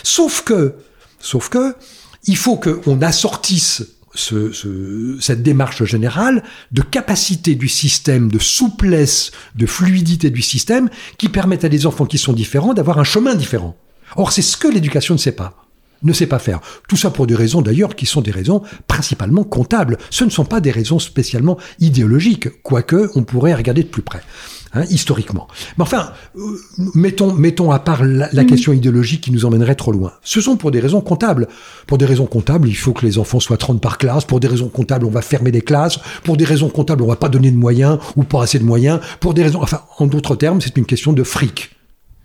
[0.03, 0.75] Sauf que,
[1.19, 1.75] sauf que,
[2.25, 3.83] il faut qu'on assortisse
[4.17, 10.89] ce- ce- cette démarche générale de capacité du système, de souplesse, de fluidité du système,
[11.17, 13.75] qui permettent à des enfants qui sont différents d'avoir un chemin différent.
[14.15, 15.63] Or, c'est ce que l'éducation ne sait pas
[16.03, 16.59] ne sait pas faire.
[16.87, 19.97] Tout ça pour des raisons d'ailleurs qui sont des raisons principalement comptables.
[20.11, 24.21] Ce ne sont pas des raisons spécialement idéologiques, quoique on pourrait regarder de plus près.
[24.73, 25.47] Hein, historiquement.
[25.77, 26.41] Mais enfin, euh,
[26.95, 30.13] mettons, mettons à part la, la question idéologique qui nous emmènerait trop loin.
[30.23, 31.47] Ce sont pour des raisons comptables.
[31.85, 34.25] Pour des raisons comptables, il faut que les enfants soient 30 par classe.
[34.25, 35.99] Pour des raisons comptables, on va fermer des classes.
[36.23, 38.99] Pour des raisons comptables, on va pas donner de moyens ou pas assez de moyens.
[39.19, 41.71] Pour des raisons, enfin, en d'autres termes, c'est une question de fric.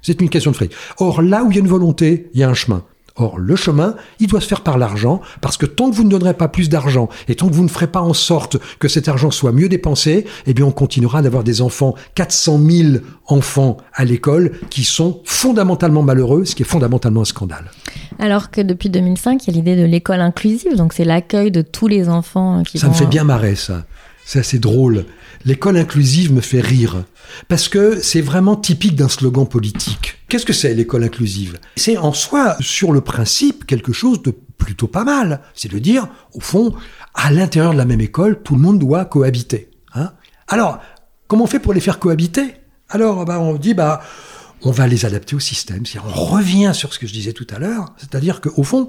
[0.03, 0.73] C'est une question de fric.
[0.99, 2.83] Or, là où il y a une volonté, il y a un chemin.
[3.17, 6.09] Or, le chemin, il doit se faire par l'argent, parce que tant que vous ne
[6.09, 9.09] donnerez pas plus d'argent, et tant que vous ne ferez pas en sorte que cet
[9.09, 12.89] argent soit mieux dépensé, eh bien, on continuera d'avoir des enfants, 400 000
[13.27, 17.71] enfants à l'école, qui sont fondamentalement malheureux, ce qui est fondamentalement un scandale.
[18.19, 21.63] Alors que depuis 2005, il y a l'idée de l'école inclusive, donc c'est l'accueil de
[21.63, 22.93] tous les enfants qui Ça vont...
[22.93, 23.85] me fait bien marrer, ça.
[24.25, 25.05] C'est assez drôle.
[25.45, 27.05] L'école inclusive me fait rire.
[27.49, 30.19] Parce que c'est vraiment typique d'un slogan politique.
[30.29, 31.59] Qu'est-ce que c'est l'école inclusive?
[31.77, 35.41] C'est en soi, sur le principe, quelque chose de plutôt pas mal.
[35.55, 36.75] C'est de dire, au fond,
[37.15, 39.71] à l'intérieur de la même école, tout le monde doit cohabiter.
[39.95, 40.13] Hein?
[40.49, 40.79] Alors,
[41.27, 42.55] comment on fait pour les faire cohabiter?
[42.89, 44.03] Alors, bah, on dit, bah,
[44.65, 45.83] on va les adapter au système.
[46.05, 47.95] On revient sur ce que je disais tout à l'heure.
[47.99, 48.89] C'est-à-dire qu'au fond,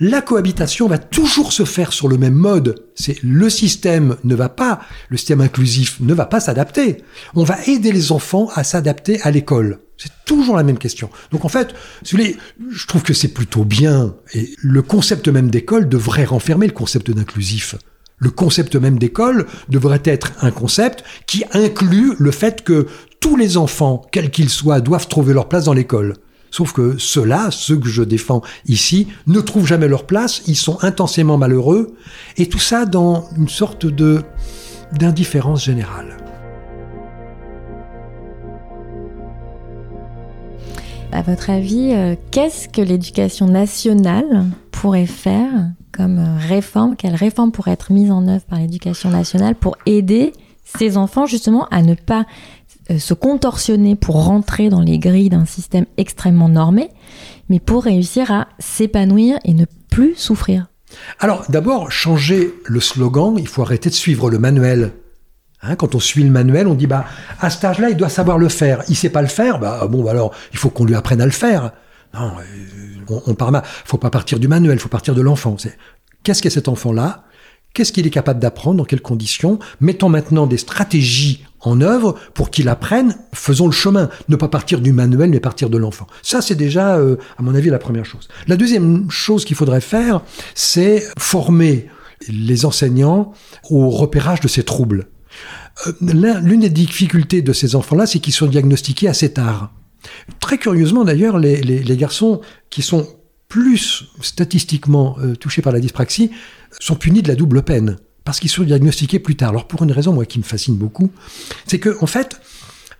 [0.00, 2.84] la cohabitation va toujours se faire sur le même mode.
[2.94, 7.04] C'est le système ne va pas, le système inclusif ne va pas s'adapter.
[7.34, 9.80] On va aider les enfants à s'adapter à l'école.
[9.96, 11.08] C'est toujours la même question.
[11.30, 11.74] Donc en fait,
[12.04, 14.16] je trouve que c'est plutôt bien.
[14.34, 17.76] Et le concept même d'école devrait renfermer le concept d'inclusif.
[18.24, 22.86] Le concept même d'école devrait être un concept qui inclut le fait que
[23.20, 26.14] tous les enfants, quels qu'ils soient, doivent trouver leur place dans l'école.
[26.50, 30.82] Sauf que ceux-là, ceux que je défends ici, ne trouvent jamais leur place, ils sont
[30.82, 31.96] intensément malheureux,
[32.38, 36.16] et tout ça dans une sorte d'indifférence générale.
[41.12, 47.52] À votre avis, euh, qu'est-ce que l'éducation nationale pourrait faire comme euh, réforme Quelle réforme
[47.52, 50.32] pourrait être mise en œuvre par l'éducation nationale pour aider
[50.64, 52.26] ces enfants justement à ne pas
[52.90, 56.90] euh, se contorsionner pour rentrer dans les grilles d'un système extrêmement normé,
[57.48, 60.66] mais pour réussir à s'épanouir et ne plus souffrir?
[61.20, 64.92] Alors d'abord, changer le slogan, il faut arrêter de suivre le manuel.
[65.62, 67.04] Hein, quand on suit le manuel, on dit bah
[67.40, 68.82] à cet âge-là, il doit savoir le faire.
[68.88, 71.26] Il sait pas le faire, bah bon, bah alors il faut qu'on lui apprenne à
[71.26, 71.72] le faire.
[72.12, 73.62] Non, euh, on, on part mal.
[73.84, 75.56] Faut pas partir du manuel, faut partir de l'enfant.
[76.22, 77.24] Qu'est-ce qu'est cet enfant-là?
[77.74, 78.78] Qu'est-ce qu'il est capable d'apprendre?
[78.78, 79.58] Dans quelles conditions?
[79.80, 84.10] Mettons maintenant des stratégies en œuvre pour qu'il apprenne, faisons le chemin.
[84.28, 86.06] Ne pas partir du manuel, mais partir de l'enfant.
[86.22, 88.28] Ça, c'est déjà, euh, à mon avis, la première chose.
[88.46, 90.20] La deuxième chose qu'il faudrait faire,
[90.54, 91.88] c'est former
[92.28, 93.32] les enseignants
[93.70, 95.08] au repérage de ces troubles.
[95.88, 99.72] Euh, L'une des difficultés de ces enfants-là, c'est qu'ils sont diagnostiqués assez tard.
[100.44, 103.08] Très curieusement, d'ailleurs, les, les, les garçons qui sont
[103.48, 106.30] plus statistiquement euh, touchés par la dyspraxie
[106.80, 109.48] sont punis de la double peine parce qu'ils sont diagnostiqués plus tard.
[109.48, 111.10] Alors pour une raison moi qui me fascine beaucoup,
[111.66, 112.42] c'est que en fait,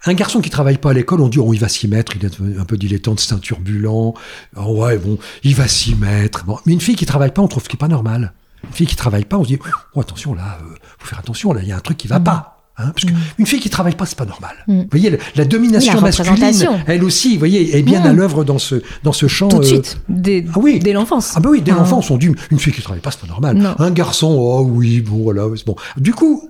[0.07, 2.25] un garçon qui travaille pas à l'école, on dit oh il va s'y mettre, il
[2.25, 4.15] est un peu dilettante, c'est un turbulent,
[4.57, 6.47] oh, ouais bon, il va s'y mettre.
[6.47, 8.33] Bon, mais une fille qui travaille pas, on trouve ce qui est pas normal.
[8.67, 9.59] Une fille qui travaille pas, on se dit
[9.95, 12.21] oh attention là, euh, faut faire attention là, il y a un truc qui va
[12.21, 12.54] pas.
[12.77, 14.57] Hein, parce qu'une une fille qui travaille pas, c'est pas normal.
[14.67, 14.81] Mm.
[14.81, 18.07] Vous voyez, la, la domination La masculine, elle aussi, vous voyez, est bien Mm.
[18.07, 19.47] à l'œuvre dans ce dans ce champ.
[19.49, 20.81] Tout de euh, suite, dès, ah oui.
[20.81, 21.35] dès l'enfance.
[21.37, 21.77] ah bah oui, dès Ah.
[21.77, 23.57] l'enfance, on dit une fille qui travaille pas, c'est pas normal.
[23.57, 23.75] Non.
[23.79, 25.77] Un garçon, oh oui, bon voilà, c'est bon.
[25.97, 26.49] Du coup,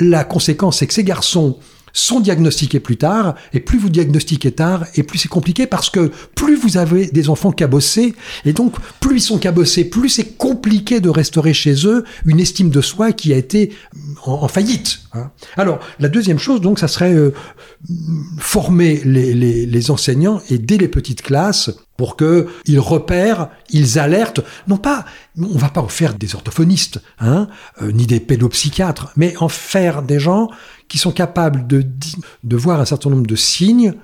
[0.00, 1.58] la conséquence, c'est que ces garçons
[1.94, 6.10] sont diagnostiqués plus tard, et plus vous diagnostiquez tard, et plus c'est compliqué parce que
[6.34, 11.00] plus vous avez des enfants cabossés, et donc plus ils sont cabossés, plus c'est compliqué
[11.00, 13.72] de restaurer chez eux une estime de soi qui a été
[14.26, 15.00] en, en faillite.
[15.14, 15.30] hein.
[15.56, 17.32] Alors, la deuxième chose, donc, ça serait euh,
[18.38, 23.98] former les, les- les enseignants et dès les petites classes pour que ils repèrent, ils
[23.98, 25.04] alertent, non pas,
[25.38, 27.48] on va pas en faire des orthophonistes, hein,
[27.82, 30.50] euh, ni des pédopsychiatres, mais en faire des gens
[30.88, 31.86] qui sont capables de,
[32.42, 33.94] de voir un certain nombre de signes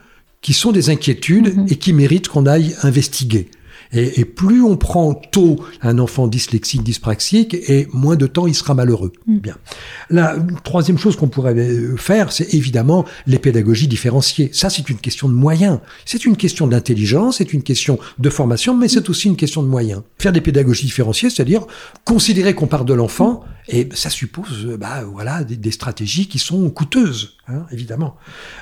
[0.41, 3.51] qui sont des inquiétudes et qui méritent qu'on aille investiguer.
[3.93, 8.55] Et, et plus on prend tôt un enfant dyslexique, dyspraxique, et moins de temps il
[8.55, 9.13] sera malheureux.
[9.27, 9.57] Bien.
[10.11, 14.51] La troisième chose qu'on pourrait euh, faire, c'est évidemment les pédagogies différenciées.
[14.53, 15.81] Ça, c'est une question de moyens.
[16.05, 19.69] C'est une question d'intelligence, c'est une question de formation, mais c'est aussi une question de
[19.69, 20.03] moyens.
[20.19, 21.67] Faire des pédagogies différenciées, c'est-à-dire
[22.05, 26.39] considérer qu'on part de l'enfant, et ça suppose, euh, bah voilà, des, des stratégies qui
[26.39, 28.17] sont coûteuses, hein, évidemment.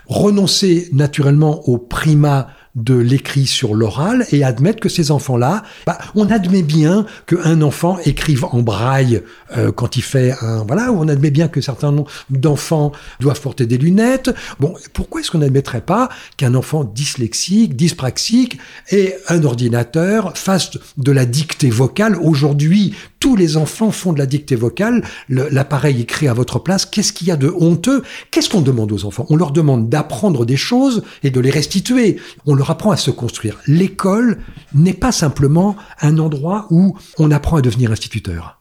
[0.07, 6.31] Renoncer naturellement au primat de l'écrit sur l'oral et admettre que ces enfants-là, bah, on
[6.31, 9.23] admet bien qu'un enfant écrive en braille
[9.57, 11.95] euh, quand il fait un voilà, on admet bien que certains
[12.31, 14.31] d'enfants doivent porter des lunettes.
[14.61, 18.59] Bon, pourquoi est-ce qu'on n'admettrait pas qu'un enfant dyslexique, dyspraxique
[18.91, 24.27] et un ordinateur fasse de la dictée vocale Aujourd'hui, tous les enfants font de la
[24.27, 25.03] dictée vocale.
[25.29, 26.87] Le- L'appareil écrit à votre place.
[26.87, 28.03] Qu'est-ce qu'il y a de honteux?
[28.31, 29.27] Qu'est-ce qu'on demande aux enfants?
[29.29, 32.19] On leur demande d'apprendre des choses et de les restituer.
[32.47, 33.59] On leur apprend à se construire.
[33.67, 34.39] L'école
[34.75, 38.61] n'est pas simplement un endroit où on apprend à devenir instituteur.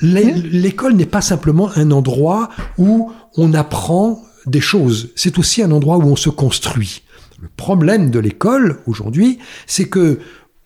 [0.00, 5.10] L'é- L'école n'est pas simplement un endroit où on apprend des choses.
[5.16, 7.02] C'est aussi un endroit où on se construit.
[7.42, 10.20] Le problème de l'école aujourd'hui, c'est que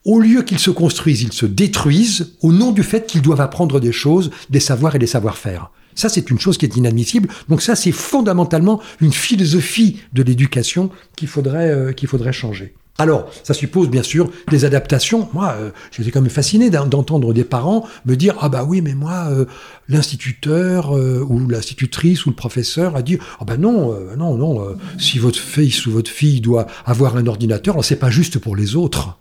[0.05, 3.81] au lieu qu'ils se construisent, ils se détruisent au nom du fait qu'ils doivent apprendre
[3.81, 5.71] des choses, des savoirs et des savoir-faire.
[5.95, 7.29] Ça, c'est une chose qui est inadmissible.
[7.49, 12.75] Donc ça, c'est fondamentalement une philosophie de l'éducation qu'il faudrait, euh, qu'il faudrait changer.
[12.97, 15.29] Alors, ça suppose bien sûr des adaptations.
[15.33, 18.83] Moi, euh, j'étais quand même fasciné d'en- d'entendre des parents me dire ah bah oui,
[18.83, 19.47] mais moi, euh,
[19.89, 24.63] l'instituteur euh, ou l'institutrice ou le professeur a dit ah bah non, euh, non, non.
[24.63, 28.57] euh, si votre fils ou votre fille doit avoir un ordinateur, c'est pas juste pour
[28.57, 29.19] les autres.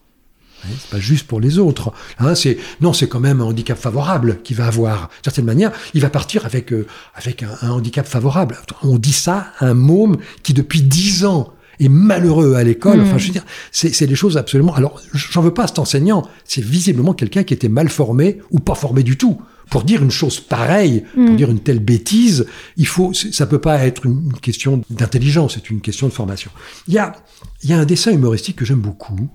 [0.63, 1.93] Hein, C'est pas juste pour les autres.
[2.19, 5.07] Hein, c'est non, c'est quand même un handicap favorable qu'il va avoir.
[5.07, 8.57] D'une certaine manière, il va partir avec euh, avec un, un handicap favorable.
[8.83, 12.99] On dit ça à un môme qui depuis dix ans est malheureux à l'école.
[13.01, 14.75] Enfin, je veux dire, c'est c'est des choses absolument.
[14.75, 16.27] Alors, j'en veux pas à cet enseignant.
[16.43, 19.41] C'est visiblement quelqu'un qui était mal formé ou pas formé du tout.
[19.69, 23.85] Pour dire une chose pareille, pour dire une telle bêtise, il faut, ça peut pas
[23.85, 26.49] être une question d'intelligence, c'est une question de formation.
[26.87, 27.13] Il y a,
[27.61, 29.29] il y a un dessin humoristique que j'aime beaucoup,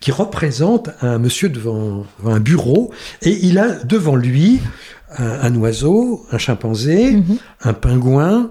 [0.00, 4.60] qui représente un monsieur devant, un bureau et il a devant lui
[5.16, 7.22] un, un oiseau, un chimpanzé,
[7.62, 8.50] un pingouin,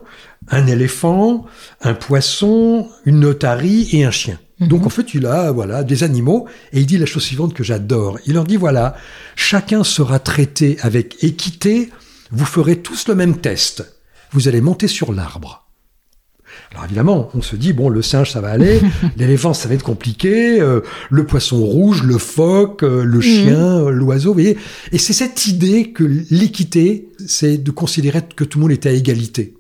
[0.50, 1.46] un éléphant,
[1.82, 4.40] un poisson, une otarie et un chien.
[4.60, 7.64] Donc en fait, il a voilà des animaux et il dit la chose suivante que
[7.64, 8.20] j'adore.
[8.26, 8.96] Il leur dit voilà,
[9.36, 11.90] chacun sera traité avec équité,
[12.32, 14.00] vous ferez tous le même test.
[14.32, 15.63] Vous allez monter sur l'arbre.
[16.72, 18.82] Alors évidemment, on se dit bon, le singe ça va aller,
[19.18, 23.90] l'éléphant ça va être compliqué, euh, le poisson rouge, le phoque, euh, le chien, euh,
[23.90, 24.58] l'oiseau, vous voyez.
[24.92, 28.92] Et c'est cette idée que l'équité, c'est de considérer que tout le monde est à
[28.92, 29.54] égalité.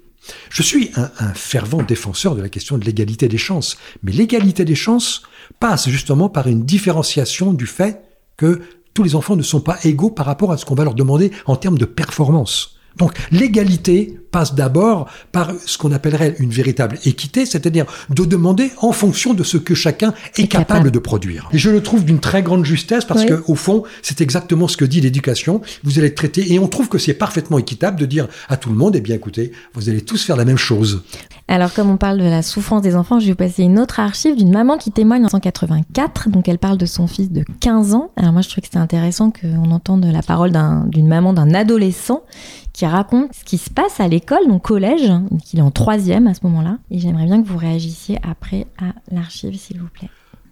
[0.49, 4.63] Je suis un, un fervent défenseur de la question de l'égalité des chances, mais l'égalité
[4.65, 5.23] des chances
[5.59, 8.01] passe justement par une différenciation du fait
[8.37, 8.61] que
[8.93, 11.31] tous les enfants ne sont pas égaux par rapport à ce qu'on va leur demander
[11.45, 12.77] en termes de performance.
[12.97, 18.91] Donc l'égalité passe d'abord par ce qu'on appellerait une véritable équité, c'est-à-dire de demander en
[18.91, 20.91] fonction de ce que chacun est, capable, capable.
[20.91, 21.49] de produire.
[21.53, 23.27] Et je le trouve d'une très grande justesse parce Oui.
[23.27, 25.61] que au fond, c'est exactement ce que dit l'éducation.
[25.83, 28.69] Vous allez être traité et on trouve que c'est parfaitement équitable de dire à tout
[28.69, 31.03] le monde, eh bien écoutez, vous allez tous faire la même chose.
[31.49, 33.99] Alors, comme on parle de la souffrance des enfants, je vais vous passer une autre
[33.99, 36.29] archive d'une maman qui témoigne en 1984.
[36.29, 38.11] Donc, elle parle de son fils de 15 ans.
[38.15, 41.53] Alors, moi, je trouve que c'est intéressant qu'on entende la parole d'un- d'une maman d'un
[41.53, 42.23] adolescent
[42.71, 45.11] qui raconte ce qui se passe à l'école, donc collège,
[45.43, 46.77] qu'il est en troisième à ce moment-là.
[46.89, 50.09] Et j'aimerais bien que vous réagissiez après à l'archive, s'il vous plaît.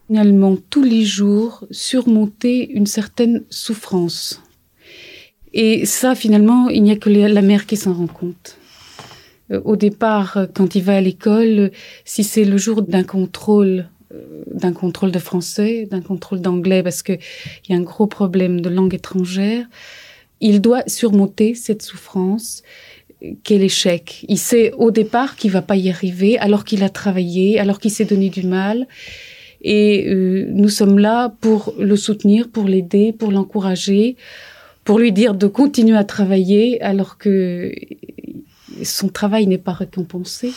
[0.07, 4.41] finalement tous les jours surmonter une certaine souffrance.
[5.53, 8.57] Et ça, finalement, il n'y a que la mère qui s'en rend compte.
[9.51, 11.69] Euh, Au départ, euh, quand il va à l'école, euh,
[12.05, 13.87] si c'est le jour d'un contrôle,
[14.53, 17.19] d'un contrôle de français, d'un contrôle d'anglais, parce qu'il
[17.69, 19.65] y a un gros problème de langue étrangère,
[20.41, 22.63] il doit surmonter cette souffrance
[23.43, 24.25] qu'est l'échec.
[24.27, 27.91] Il sait au départ qu'il va pas y arriver, alors qu'il a travaillé, alors qu'il
[27.91, 28.87] s'est donné du mal.
[29.61, 34.15] Et nous sommes là pour le soutenir, pour l'aider, pour l'encourager,
[34.83, 37.71] pour lui dire de continuer à travailler alors que
[38.85, 40.53] son travail n'est pas récompensé.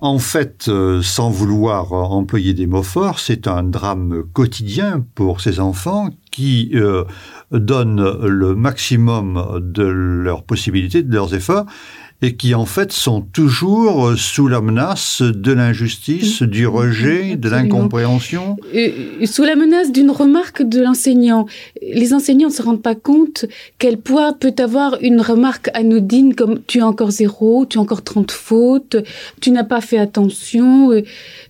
[0.00, 5.40] En fait, euh, sans vouloir euh, employer des mots forts, c'est un drame quotidien pour
[5.40, 7.04] ces enfants qui euh,
[7.50, 11.64] donnent le maximum de leurs possibilités, de leurs efforts,
[12.22, 16.46] et qui en fait sont toujours euh, sous la menace de l'injustice, Mm.
[16.46, 18.56] du rejet, de l'incompréhension.
[18.74, 21.46] Euh, sous la menace d'une remarque de l'enseignant.
[21.82, 23.44] Les enseignants ne se rendent pas compte
[23.78, 28.02] quel poids peut avoir une remarque anodine comme tu as encore zéro, tu as encore
[28.02, 28.96] 30 fautes,
[29.40, 31.02] tu n'as pas fait attention, euh,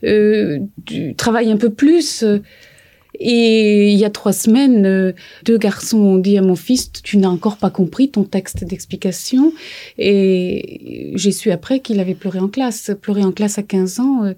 [0.05, 2.25] euh, tu travailles un peu plus.
[3.21, 5.13] Et il y a trois semaines, euh,
[5.45, 9.53] deux garçons ont dit à mon fils, tu n'as encore pas compris ton texte d'explication.
[9.99, 12.91] Et j'ai su après qu'il avait pleuré en classe.
[13.01, 14.35] Pleuré en classe à 15 ans, euh,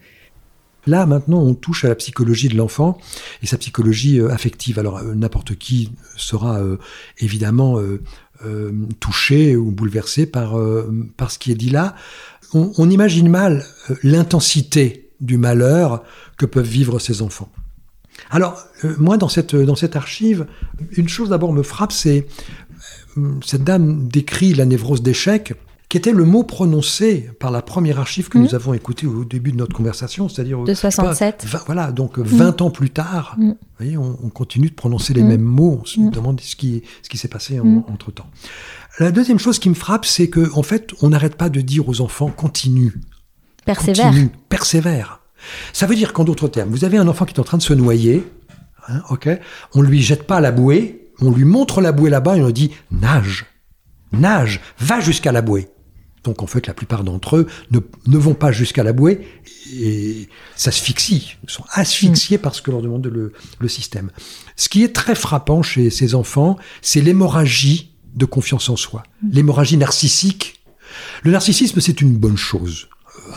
[0.86, 2.96] Là, maintenant, on touche à la psychologie de l'enfant
[3.42, 4.78] et sa psychologie euh, affective.
[4.78, 6.62] Alors, n'importe qui sera
[7.18, 7.78] évidemment
[8.98, 10.56] touché ou bouleversé par,
[11.16, 11.94] par ce qui est dit là.
[12.54, 13.66] On, on imagine mal
[14.02, 16.04] l'intensité du malheur
[16.38, 17.50] que peuvent vivre ces enfants.
[18.30, 20.46] Alors, euh, moi, dans cette, dans cette archive,
[20.96, 22.26] une chose d'abord me frappe, c'est
[23.16, 25.54] euh, cette dame décrit la névrose d'échec,
[25.88, 28.44] qui était le mot prononcé par la première archive que Mhm.
[28.44, 31.46] nous avons écoutée au début de notre conversation, c'est-à-dire De 67.
[31.46, 33.48] Vingt- voilà, donc euh, 20 ans plus tard, Mm.
[33.48, 35.78] vous voyez, on, on continue de prononcer les mêmes mots.
[35.80, 38.26] On se demande ce qui, ce qui s'est passé en- entre-temps.
[38.98, 41.88] La deuxième chose qui me frappe, c'est que en fait, on n'arrête pas de dire
[41.88, 42.92] aux enfants continue,
[43.64, 44.06] Persévère.
[44.08, 45.20] continue, persévère.
[45.72, 47.62] Ça veut dire qu'en d'autres termes, vous avez un enfant qui est en train de
[47.62, 48.24] se noyer,
[48.88, 49.28] hein, ok
[49.74, 52.52] On lui jette pas la bouée, on lui montre la bouée là-bas et on lui
[52.52, 53.46] dit nage,
[54.12, 55.68] nage, va jusqu'à la bouée.
[56.24, 59.26] Donc en fait, la plupart d'entre eux ne, ne vont pas jusqu'à la bouée
[59.72, 64.10] et s'asphyxient, sont asphyxiés par ce que leur demande le, le système.
[64.56, 69.76] Ce qui est très frappant chez ces enfants, c'est l'hémorragie de confiance en soi, l'hémorragie
[69.76, 70.60] narcissique.
[71.22, 72.88] Le narcissisme, c'est une bonne chose,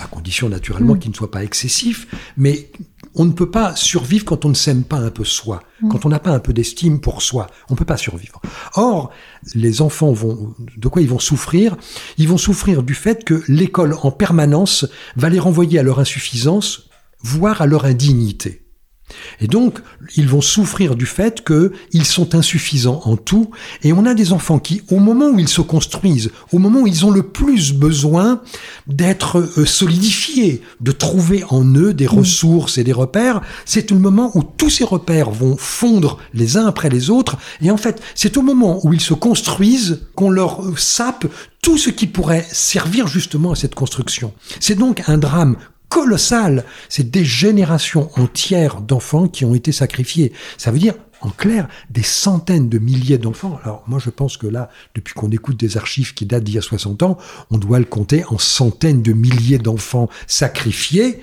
[0.01, 0.99] à condition naturellement Mm.
[0.99, 2.69] qu'il ne soit pas excessif, mais
[3.15, 6.09] on ne peut pas survivre quand on ne s'aime pas un peu soi, quand on
[6.09, 7.47] n'a pas un peu d'estime pour soi.
[7.69, 8.41] On ne peut pas survivre.
[8.75, 9.11] Or,
[9.53, 11.75] les enfants vont, de quoi ils vont souffrir?
[12.17, 14.85] Ils vont souffrir du fait que l'école en permanence
[15.17, 16.89] va les renvoyer à leur insuffisance,
[17.21, 18.60] voire à leur indignité.
[19.39, 19.79] Et donc,
[20.15, 23.51] ils vont souffrir du fait qu'ils sont insuffisants en tout.
[23.83, 26.87] Et on a des enfants qui, au moment où ils se construisent, au moment où
[26.87, 28.41] ils ont le plus besoin
[28.87, 34.31] d'être euh, solidifiés, de trouver en eux des ressources et des repères, c'est le moment
[34.35, 37.37] où tous ces repères vont fondre les uns après les autres.
[37.61, 41.25] Et en fait, c'est au moment où ils se construisent qu'on leur euh, sape
[41.61, 44.33] tout ce qui pourrait servir justement à cette construction.
[44.59, 45.57] C'est donc un drame
[45.91, 46.63] colossal.
[46.89, 50.31] C'est des générations entières d'enfants qui ont été sacrifiés.
[50.57, 53.59] Ça veut dire, en clair, des centaines de milliers d'enfants.
[53.63, 56.57] Alors moi, je pense que là, depuis qu'on écoute des archives qui datent d'il y
[56.57, 57.17] a 60 ans,
[57.51, 61.21] on doit le compter en centaines de milliers d'enfants sacrifiés.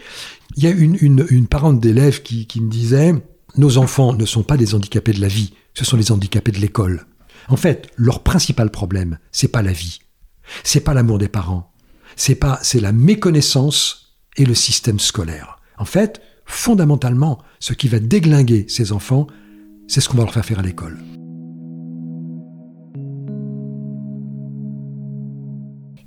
[0.56, 3.14] Il y a une, une, une parente d'élève qui, qui me disait,
[3.56, 6.58] nos enfants ne sont pas des handicapés de la vie, ce sont les handicapés de
[6.58, 7.06] l'école.
[7.48, 10.00] En fait, leur principal problème, c'est pas la vie,
[10.62, 11.72] c'est pas l'amour des parents,
[12.16, 14.07] c'est pas, c'est la méconnaissance
[14.38, 15.58] et le système scolaire.
[15.76, 19.26] En fait, fondamentalement, ce qui va déglinguer ces enfants,
[19.86, 20.98] c'est ce qu'on va leur faire faire à l'école.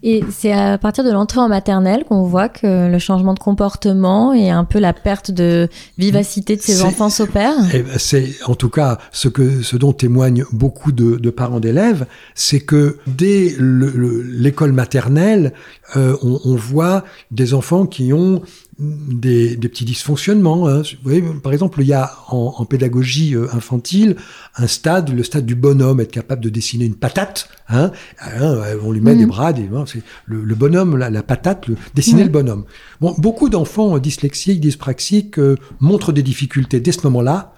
[0.03, 4.34] Et c'est à partir de l'entrée en maternelle qu'on voit que le changement de comportement
[4.34, 5.67] et un peu la perte de
[5.97, 7.53] vivacité de ces enfants s'opère.
[7.73, 11.59] Eh ben, c'est en tout cas ce que ce dont témoignent beaucoup de, de parents
[11.59, 15.53] d'élèves, c'est que dès le- le- l'école maternelle,
[15.95, 18.41] euh, on, on voit des enfants qui ont
[18.84, 20.67] des, des petits dysfonctionnements.
[20.67, 20.82] hein.
[20.82, 24.15] Vous voyez, par exemple, il y a en, en pédagogie euh, infantile
[24.57, 27.47] un stade, le stade du bonhomme, être capable de dessiner une patate.
[27.69, 29.19] Hein, Hein, on lui met Mhm.
[29.19, 32.23] des bras, des, hein, c'est le, le bonhomme, la, la patate, le, dessiner Ouais.
[32.25, 32.65] le bonhomme.
[32.99, 37.53] Bon, beaucoup d'enfants euh, dyslexiques, dyspraxiques euh, montrent des difficultés dès ce moment-là.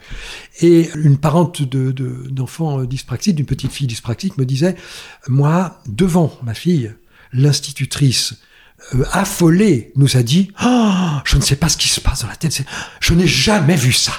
[0.61, 4.76] Et une parente de- de- d'enfants euh, dyspraxiques, d'une petite fille dyspraxique, me disait,
[5.30, 6.91] moi, devant ma fille,
[7.32, 8.36] l'institutrice
[8.95, 12.27] euh, affolée nous a dit, Ah, je ne sais pas ce qui se passe dans
[12.27, 12.63] la tête,
[12.99, 14.13] je n'ai jamais vu ça.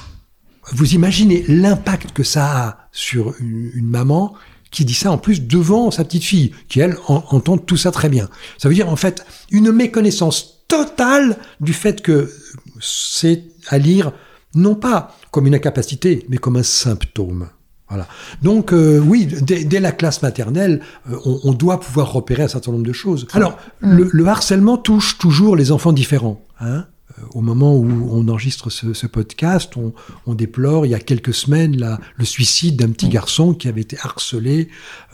[0.72, 4.34] Vous imaginez l'impact que ça a sur une, maman
[4.70, 7.90] qui dit ça en plus devant sa petite fille, qui elle en- entend tout ça
[7.92, 8.28] très bien.
[8.58, 12.32] Ça veut dire en fait une méconnaissance totale du fait que
[12.80, 14.12] c'est à lire
[14.54, 17.48] non pas comme une incapacité, mais comme un symptôme.
[17.88, 18.06] Voilà.
[18.42, 20.80] Donc euh, oui, dès, dès la classe maternelle,
[21.10, 23.26] euh, on, on doit pouvoir repérer un certain nombre de choses.
[23.32, 26.40] Alors, le, le harcèlement touche toujours les enfants différents.
[26.60, 26.86] Hein
[27.18, 29.92] Euh, au moment où on enregistre ce, ce podcast, on,
[30.26, 33.82] on déplore il y a quelques semaines la- le suicide d'un petit garçon qui avait
[33.82, 34.68] été harcelé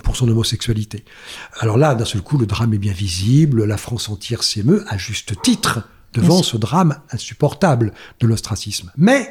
[0.05, 1.05] pour son homosexualité.
[1.59, 4.97] Alors là, d'un seul coup, le drame est bien visible, la France entière s'émeut, à
[4.97, 5.83] juste titre,
[6.15, 8.91] devant ce drame insupportable de l'ostracisme.
[8.97, 9.29] Mais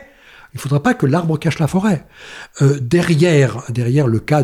[0.53, 2.07] il ne faudra pas que l'arbre cache la forêt.
[2.61, 4.43] Euh, derrière, derrière le cas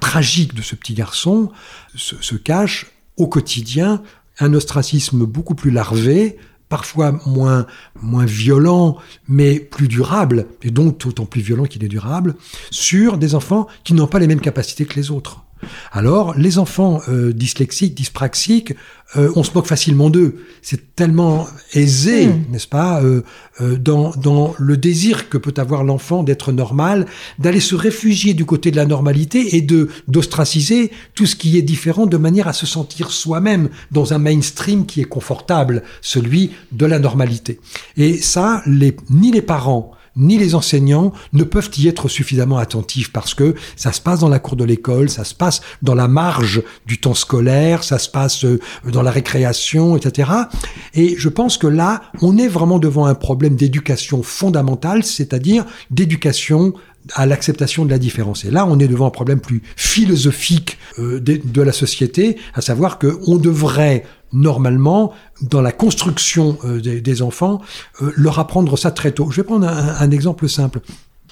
[0.00, 1.50] tragique de ce petit garçon
[1.94, 2.86] se, se cache
[3.16, 4.02] au quotidien
[4.38, 6.36] un ostracisme beaucoup plus larvé,
[6.68, 7.66] parfois moins,
[8.02, 8.98] moins violent,
[9.28, 12.34] mais plus durable, et donc d'autant plus violent qu'il est durable,
[12.70, 15.45] sur des enfants qui n'ont pas les mêmes capacités que les autres.
[15.92, 18.74] Alors, les enfants euh, dyslexiques, dyspraxiques,
[19.16, 20.44] euh, on se moque facilement d'eux.
[20.62, 22.44] C'est tellement aisé, Mm.
[22.50, 23.22] n'est-ce pas, euh,
[23.60, 27.06] euh, dans, dans le désir que peut avoir l'enfant d'être normal,
[27.38, 31.62] d'aller se réfugier du côté de la normalité et de d'ostraciser tout ce qui est
[31.62, 36.86] différent de manière à se sentir soi-même dans un mainstream qui est confortable, celui de
[36.86, 37.60] la normalité.
[37.96, 43.12] Et ça, les, ni les parents ni les enseignants ne peuvent y être suffisamment attentifs
[43.12, 46.08] parce que ça se passe dans la cour de l'école, ça se passe dans la
[46.08, 48.58] marge du temps scolaire, ça se passe euh,
[48.90, 50.30] dans la récréation, etc.
[50.94, 56.74] Et je pense que là, on est vraiment devant un problème d'éducation fondamentale, c'est-à-dire d'éducation
[57.14, 58.44] à l'acceptation de la différence.
[58.44, 62.60] Et là, on est devant un problème plus philosophique euh, de, de la société, à
[62.60, 67.60] savoir que on devrait normalement, dans la construction euh, des, des enfants,
[68.02, 69.30] euh, leur apprendre ça très tôt.
[69.30, 70.80] Je vais prendre un, un exemple simple.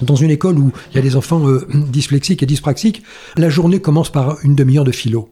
[0.01, 3.03] Dans une école où il y a des enfants euh, dyslexiques et dyspraxiques,
[3.37, 5.29] la journée commence par une demi-heure de philo.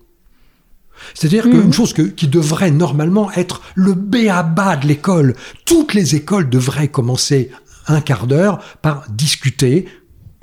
[1.14, 5.36] C'est-à-dire qu'une chose que, qui devrait normalement être le béaba de l'école,
[5.66, 7.52] toutes les écoles devraient commencer
[7.88, 9.86] un quart d'heure par discuter.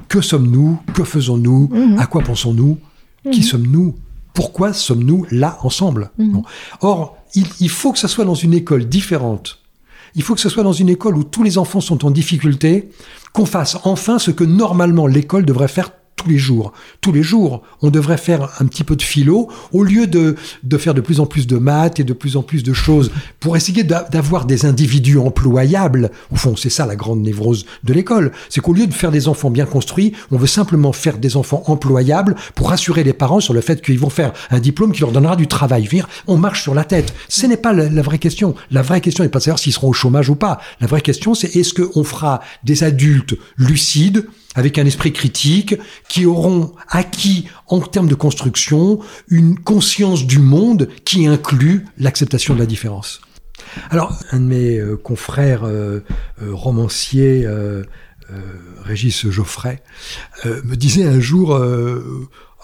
[0.08, 2.78] Que sommes-nous, que faisons-nous, à quoi pensons-nous,
[3.30, 3.96] qui sommes-nous,
[4.34, 6.10] pourquoi sommes-nous là ensemble.
[6.18, 6.42] Bon.
[6.80, 9.58] Or, il, il faut que ça soit dans une école différente.
[10.14, 12.90] Il faut que ce soit dans une école où tous les enfants sont en difficulté,
[13.32, 15.92] qu'on fasse enfin ce que normalement l'école devrait faire
[16.22, 16.72] tous les jours.
[17.00, 20.76] Tous les jours, on devrait faire un petit peu de philo au lieu de, de
[20.78, 23.10] faire de plus en plus de maths et de plus en plus de choses
[23.40, 26.10] pour essayer d'a- d'avoir des individus employables.
[26.30, 28.32] Au fond, c'est ça la grande névrose de l'école.
[28.48, 31.62] C'est qu'au lieu de faire des enfants bien construits, on veut simplement faire des enfants
[31.66, 35.12] employables pour rassurer les parents sur le fait qu'ils vont faire un diplôme qui leur
[35.12, 35.88] donnera du travail.
[36.26, 37.14] On marche sur la tête.
[37.28, 38.54] Ce n'est pas la, la vraie question.
[38.70, 40.60] La vraie question n'est pas de savoir s'ils seront au chômage ou pas.
[40.80, 45.76] La vraie question, c'est est-ce qu'on fera des adultes lucides, avec un esprit critique,
[46.08, 52.58] qui auront acquis en termes de construction une conscience du monde qui inclut l'acceptation de
[52.58, 53.20] la différence.
[53.90, 56.00] Alors, un de mes euh, confrères euh,
[56.42, 57.46] euh, romanciers,
[58.84, 59.82] Régis Geoffrey,
[60.44, 61.60] me disait un jour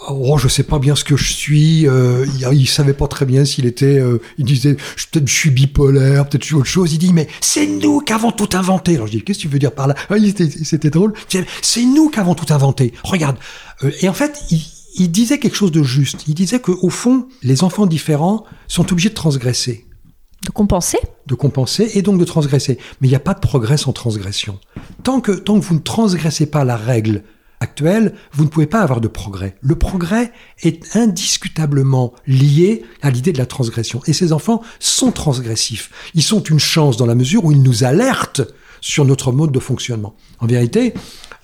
[0.09, 1.88] Oh, je sais pas bien ce que je suis.
[1.88, 3.99] Euh, il, il savait pas très bien s'il était.
[3.99, 6.92] euh, il disait je- peut-être je suis bipolaire, peut-être je suis autre chose.
[6.92, 8.94] Il dit mais c'est nous qui avons tout inventé.
[8.97, 9.94] Alors je dis qu'est-ce que tu veux dire par là?
[10.11, 10.16] Ah,
[10.64, 11.14] C'était drôle.
[11.62, 12.92] C'est nous qui avons tout inventé.
[13.05, 13.36] Regarde.
[13.84, 14.61] Euh, et en fait, il,
[14.99, 16.24] il disait quelque chose de juste.
[16.28, 19.86] Il disait que au fond, les enfants différents sont obligés de transgresser
[20.44, 20.99] De compenser?
[21.26, 22.76] De compenser et donc de transgresser.
[23.01, 24.59] Mais il n'y a pas de progrès sans transgression.
[25.05, 27.24] Tant que, tant que vous ne transgressez pas la règle
[27.61, 29.57] actuelle, vous ne pouvez pas avoir de progrès.
[29.61, 30.32] Le progrès
[30.62, 34.00] est indiscutablement lié à l'idée de la transgression.
[34.07, 35.90] Et ces enfants sont transgressifs.
[36.14, 38.42] Ils sont une chance dans la mesure où ils nous alertent
[38.80, 40.14] sur notre mode de fonctionnement.
[40.38, 40.94] En vérité,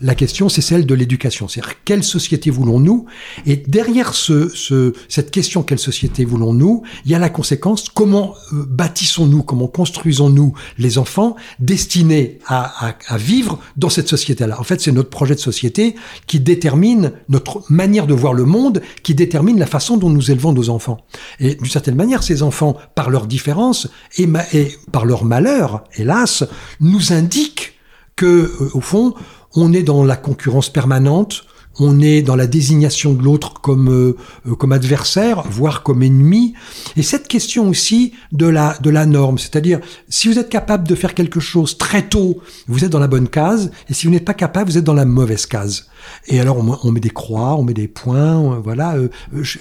[0.03, 1.49] la question, c'est celle de l'éducation.
[1.49, 3.07] C'est-à-dire, quelle société voulons-nous?
[3.47, 6.83] Et derrière ce, ce, cette question, quelle société voulons-nous?
[7.05, 13.59] Il y a la conséquence, comment euh, bâtissons-nous, comment construisons-nous les enfants destinés à vivre
[13.77, 14.61] dans cette société-là?
[14.61, 15.95] En fait, c'est notre projet de société
[16.27, 20.53] qui détermine notre manière de voir le monde, qui détermine la façon dont nous élevons
[20.53, 20.99] nos enfants.
[21.39, 26.45] Et d'une certaine manière, ces enfants, par leur différence et, et par leur malheur, hélas,
[26.81, 27.75] nous indiquent
[28.17, 29.15] que, euh, au fond,
[29.55, 31.45] on est dans la concurrence permanente,
[31.79, 34.17] on est dans la désignation de l'autre comme euh,
[34.47, 36.55] euh, comme adversaire, voire comme ennemi.
[36.97, 40.95] Et cette question aussi de la de la norme, c'est-à-dire si vous êtes capable de
[40.95, 44.25] faire quelque chose très tôt, vous êtes dans la bonne case, et si vous n'êtes
[44.25, 45.89] pas capable, vous êtes dans la mauvaise case.
[46.27, 48.97] Et alors on, on met des croix, on met des points, voilà.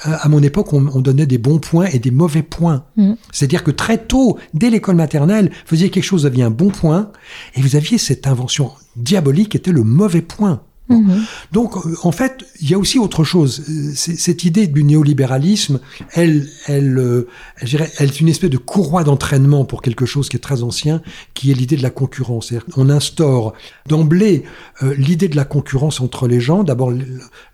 [0.04, 2.84] à mon époque, on, on, donnait des bons points et des mauvais points.
[2.98, 3.14] Mmh.
[3.32, 6.70] C'est-à-dire que très tôt, dès l'école maternelle, vous faisiez quelque chose, vous aviez un bon
[6.70, 7.12] point,
[7.56, 10.62] et vous aviez cette invention diabolique était le mauvais point.
[11.00, 11.24] Mmh.
[11.52, 11.76] Donc,
[12.06, 13.64] en fait, il y a aussi autre chose.
[13.96, 15.80] Cette idée du néolibéralisme,
[16.14, 17.28] elle, elle, euh,
[17.58, 20.64] elle, dirais, elle est une espèce de courroie d'entraînement pour quelque chose qui est très
[20.64, 21.02] ancien,
[21.34, 22.54] qui est l'idée de la concurrence.
[22.78, 23.54] On instaure
[23.88, 24.44] d'emblée
[24.84, 26.64] euh, l'idée de la concurrence entre les gens.
[26.64, 26.92] D'abord,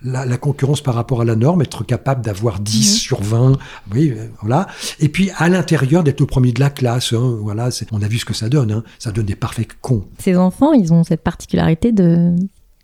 [0.03, 2.97] la, la, concurrence par rapport à la norme, être capable d'avoir 10 mmh.
[2.97, 3.57] sur 20,
[3.93, 4.67] oui, voilà.
[4.99, 7.13] Et puis, à l'intérieur, d'être le premier de la classe.
[7.13, 8.71] Hein, voilà, on a vu ce que ça donne.
[8.71, 8.83] Hein.
[8.99, 10.05] Ça donne des parfaits cons.
[10.19, 12.35] Ces enfants, ils ont cette particularité de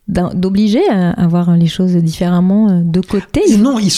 [0.07, 3.93] d'obliger à, voir les choses différemment euh, de côté Non, ils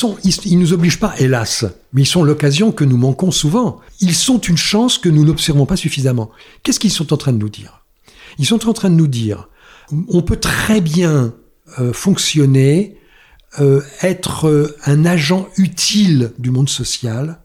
[0.45, 3.79] ils nous obligent pas, hélas, mais ils sont l'occasion que nous manquons souvent.
[4.01, 6.29] Ils sont une chance que nous n'observons pas suffisamment.
[6.63, 7.83] Qu'est-ce qu'ils sont en train de nous dire?
[8.37, 9.49] Ils sont en train de nous dire,
[10.09, 11.33] on peut très bien
[11.79, 12.97] euh, fonctionner,
[13.59, 17.39] euh, être un agent utile du monde social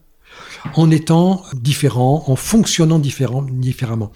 [0.75, 3.47] en étant différent, en fonctionnant différemment.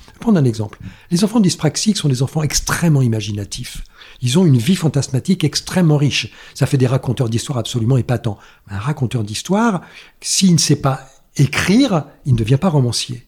[0.06, 0.78] Je vais prendre un exemple.
[1.10, 3.82] Les enfants dyspraxiques sont des enfants extrêmement imaginatifs.
[4.24, 6.32] Ils ont une vie fantasmatique extrêmement riche.
[6.54, 8.38] Ça fait des raconteurs d'histoire absolument épatants.
[8.68, 9.82] Un raconteur d'histoire,
[10.20, 11.06] s'il ne sait pas
[11.36, 13.26] écrire, il ne devient pas romancier.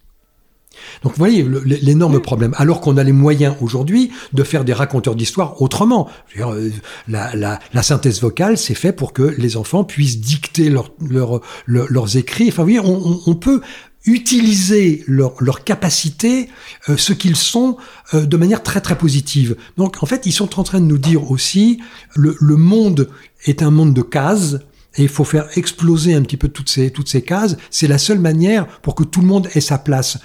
[1.02, 1.46] Donc vous voyez
[1.82, 2.54] l'énorme problème.
[2.56, 6.08] Alors qu'on a les moyens aujourd'hui de faire des raconteurs d'histoire autrement.
[6.38, 6.70] Euh,
[7.08, 12.16] la, synthèse vocale, c'est fait pour que les enfants puissent dicter leur, leur, leur, leurs
[12.16, 12.48] écrits.
[12.48, 13.60] Enfin, vous voyez, on peut
[14.06, 16.48] utiliser leur, leur capacité,
[16.88, 17.76] euh, ce qu'ils sont,
[18.14, 19.56] euh, de manière très très positive.
[19.76, 21.80] Donc en fait, ils sont en train de nous dire aussi,
[22.14, 23.10] le, le monde
[23.44, 24.58] est un monde de cases,
[24.98, 27.56] et il faut faire exploser un petit peu toutes ces, toutes ces cases.
[27.70, 30.18] C'est la seule manière pour que tout le monde ait sa place.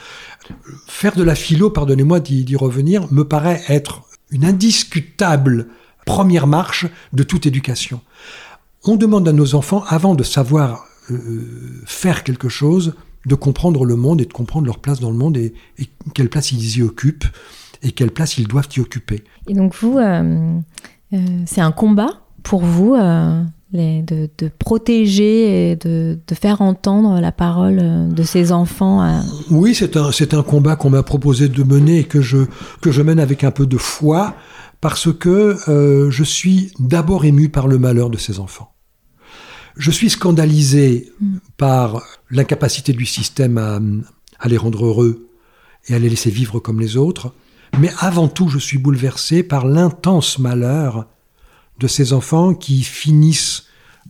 [0.88, 5.68] Faire de la philo, pardonnez-moi d'y revenir, me paraît être une indiscutable
[6.06, 8.00] première marche de toute éducation.
[8.84, 12.96] On demande à nos enfants, avant de savoir euh, faire quelque chose,
[13.26, 16.30] de comprendre le monde et de comprendre leur place dans le monde et, et quelle
[16.30, 17.26] place ils y occupent
[17.84, 19.24] et quelle place ils doivent y occuper.
[19.48, 20.60] Et donc vous, euh,
[21.14, 26.62] euh, c'est un combat pour vous euh, les, de, de, protéger et de, de, faire
[26.62, 29.22] entendre la parole de ces enfants à...
[29.50, 32.38] Oui, c'est un, c'est un combat qu'on m'a proposé de mener et que je,
[32.82, 34.36] que je mène avec un peu de foi
[34.82, 35.58] parce que
[36.10, 38.71] je suis d'abord ému par le malheur de ces enfants.
[39.78, 41.38] Je suis scandalisé mm.
[41.58, 43.80] par l'incapacité du système à,
[44.40, 45.30] à, les rendre heureux
[45.88, 47.34] et à les laisser vivre comme les autres.
[47.80, 51.08] Mais avant tout, je suis bouleversé par l'intense malheur
[51.80, 53.66] de ces enfants qui finissent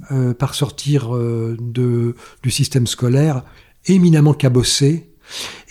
[0.10, 3.44] euh, par sortir euh, de, du système scolaire
[3.86, 5.12] éminemment cabossés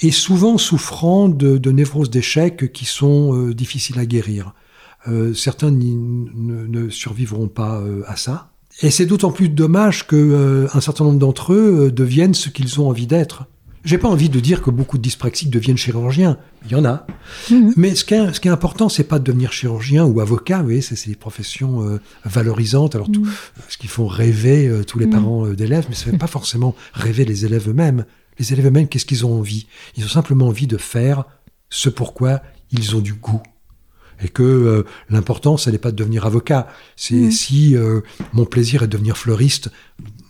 [0.02, 4.54] et souvent souffrant de, de névroses d'échec qui sont euh, difficiles à guérir.
[5.34, 8.49] certains ne, ne, survivront pas à ça.
[8.82, 12.48] Et c'est d'autant plus dommage que euh, un certain nombre d'entre eux euh, deviennent ce
[12.48, 13.46] qu'ils ont envie d'être.
[13.82, 16.36] J'ai pas envie de dire que beaucoup de dyspraxiques deviennent chirurgiens.
[16.66, 17.06] Il y en a.
[17.50, 17.72] Mmh.
[17.76, 20.58] Mais ce qui est, ce qui est important, c'est pas de devenir chirurgien ou avocat.
[20.58, 22.94] Vous voyez, c'est des professions euh, valorisantes.
[22.94, 23.32] Alors, tout, mmh.
[23.68, 25.10] ce qui font rêver euh, tous les mmh.
[25.10, 28.04] parents euh, d'élèves, mais ça fait pas forcément rêver les élèves eux-mêmes.
[28.38, 29.66] Les élèves eux-mêmes, qu'est-ce qu'ils ont envie?
[29.96, 31.24] Ils ont simplement envie de faire
[31.70, 33.42] ce pourquoi ils ont du goût
[34.22, 36.68] et que euh, l'important, ce n'est pas de devenir avocat.
[36.96, 37.30] C'est mmh.
[37.30, 38.00] si euh,
[38.32, 39.70] mon plaisir est de devenir fleuriste,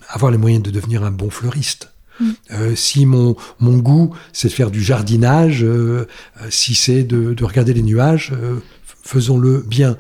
[0.09, 1.93] avoir les moyens de devenir un bon fleuriste.
[2.21, 2.31] Mmh.
[2.53, 6.07] Euh, si mon, mon goût, c'est de faire du jardinage, euh,
[6.51, 8.59] si c'est de, de, regarder les nuages, euh,
[9.03, 9.97] faisons-le bien.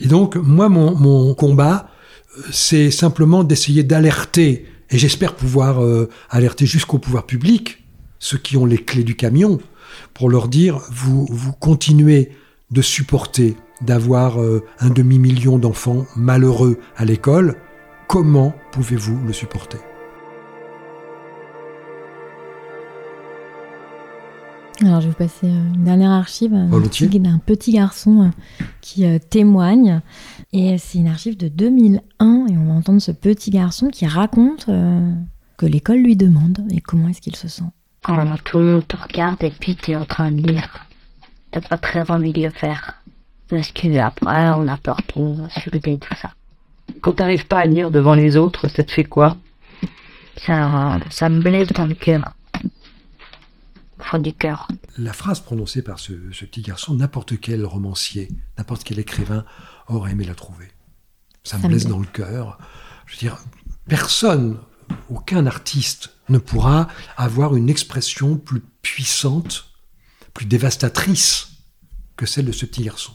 [0.00, 1.90] Et donc, moi, mon, mon combat,
[2.52, 5.80] c'est simplement d'essayer d'alerter, et j'espère pouvoir
[6.28, 7.82] alerter jusqu'au pouvoir public,
[8.18, 9.58] ceux qui ont les clés du camion,
[10.12, 12.30] pour leur dire, vous, vous continuez
[12.70, 17.56] de supporter d'avoir euh, un demi-million d'enfants malheureux à l'école,
[18.08, 19.78] comment pouvez-vous le supporter?
[24.82, 30.00] Alors, je vais vous passer euh, une dernière archive d'un petit, garçon euh, qui témoigne.
[30.52, 32.46] Et c'est une archive de 2001.
[32.50, 37.08] Et on va entendre ce petit garçon qui raconte que l'école lui demande et comment
[37.08, 37.64] est-ce qu'il se sent.
[38.02, 40.85] Quand tout le monde te regarde et puis t'es en train de lire,
[41.60, 43.02] t'as pas très envie de le faire.
[43.48, 46.32] Parce que après, on a peur pour et tout ça.
[47.00, 49.36] Quand t'arrives pas à lire devant les autres, ça te fait quoi?
[50.36, 52.32] Ça, ça me blesse dans le cœur.
[53.98, 54.68] Au fond du cœur.
[54.98, 58.28] La phrase prononcée par ce, ce petit garçon, n'importe quel romancier,
[58.58, 59.44] n'importe quel écrivain
[59.88, 60.68] aurait aimé la trouver.
[61.44, 61.92] Ça me Ça me blesse blesse.
[61.92, 62.58] dans le cœur.
[63.06, 63.38] Je veux dire,
[63.88, 64.58] personne,
[65.08, 69.70] aucun artiste ne pourra avoir une expression plus puissante,
[70.36, 71.48] plus dévastatrice
[72.16, 73.12] que celle de ce petit garçon.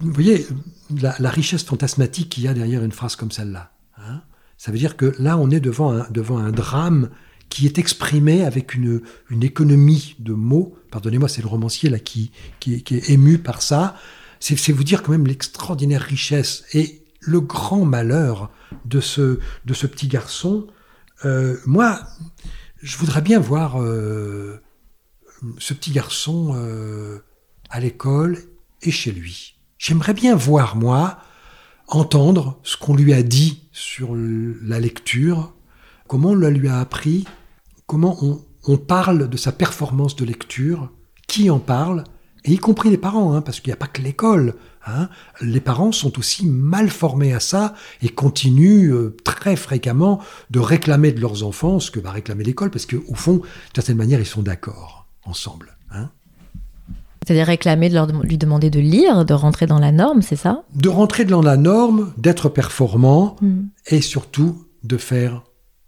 [0.00, 0.46] Vous voyez
[0.90, 3.72] la, richesse fantasmatique qu'il y a derrière une phrase comme celle-là.
[3.98, 4.22] hein.
[4.58, 7.10] Ça veut dire que là, on est devant un, devant un drame
[7.48, 10.76] qui est exprimé avec une, une économie de mots.
[10.90, 13.96] Pardonnez-moi, c'est le romancier là qui, qui, est ému par ça.
[14.40, 18.50] C'est c'est vous dire quand même l'extraordinaire richesse et le grand malheur
[18.84, 20.66] de ce, de ce petit garçon.
[21.24, 22.00] Euh, moi,
[22.82, 24.60] je voudrais bien voir euh,
[25.58, 27.18] ce petit garçon euh,
[27.70, 28.38] à l'école
[28.82, 29.56] et chez lui.
[29.78, 31.18] J'aimerais bien voir, moi,
[31.88, 35.54] entendre ce qu'on lui a dit sur la lecture,
[36.08, 37.26] comment on lui a appris,
[37.86, 40.90] comment on, on parle de sa performance de lecture,
[41.26, 42.04] qui en parle,
[42.44, 44.54] et y compris les parents, hein, parce qu'il n'y a pas que l'école.
[44.86, 45.08] hein.
[45.40, 50.20] Les parents sont aussi mal formés à ça et continuent euh, très fréquemment
[50.50, 53.96] de réclamer de leurs enfants ce que va réclamer l'école, parce qu'au fond, d'une certaine
[53.96, 55.76] manière, ils sont d'accord ensemble.
[55.90, 56.10] hein.
[57.24, 60.36] C'est-à-dire réclamer de leur dem- lui demander de lire, de rentrer dans la norme, c'est
[60.36, 60.64] ça?
[60.74, 63.60] De rentrer dans la norme, d'être performant, Mm.
[63.88, 65.42] et surtout de faire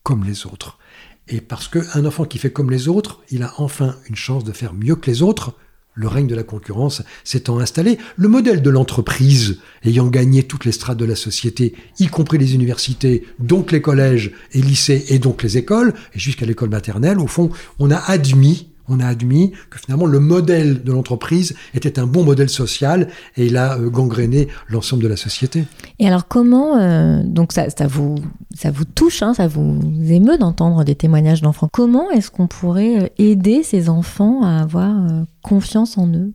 [0.04, 0.78] comme les autres.
[1.26, 4.52] Et parce qu'un enfant qui fait comme les autres, il a enfin une chance de
[4.52, 5.54] faire mieux que les autres.
[5.96, 10.72] Le règne de la concurrence s'étant installé, le modèle de l'entreprise ayant gagné toutes les
[10.72, 15.42] strates de la société, y compris les universités, donc les collèges et lycées et donc
[15.44, 19.78] les écoles, et jusqu'à l'école maternelle, au fond, on a admis, on a admis que
[19.78, 24.48] finalement le modèle de l'entreprise était un bon modèle social et il a euh, gangréné
[24.68, 25.64] l'ensemble de la société.
[25.98, 28.16] Et alors comment, euh, donc ça, ça, vous,
[28.54, 31.68] ça vous touche, hein, ça vous émeut d'entendre des témoignages d'enfants.
[31.72, 34.94] Comment est-ce qu'on pourrait euh, aider ces enfants à avoir
[35.42, 36.32] confiance en eux?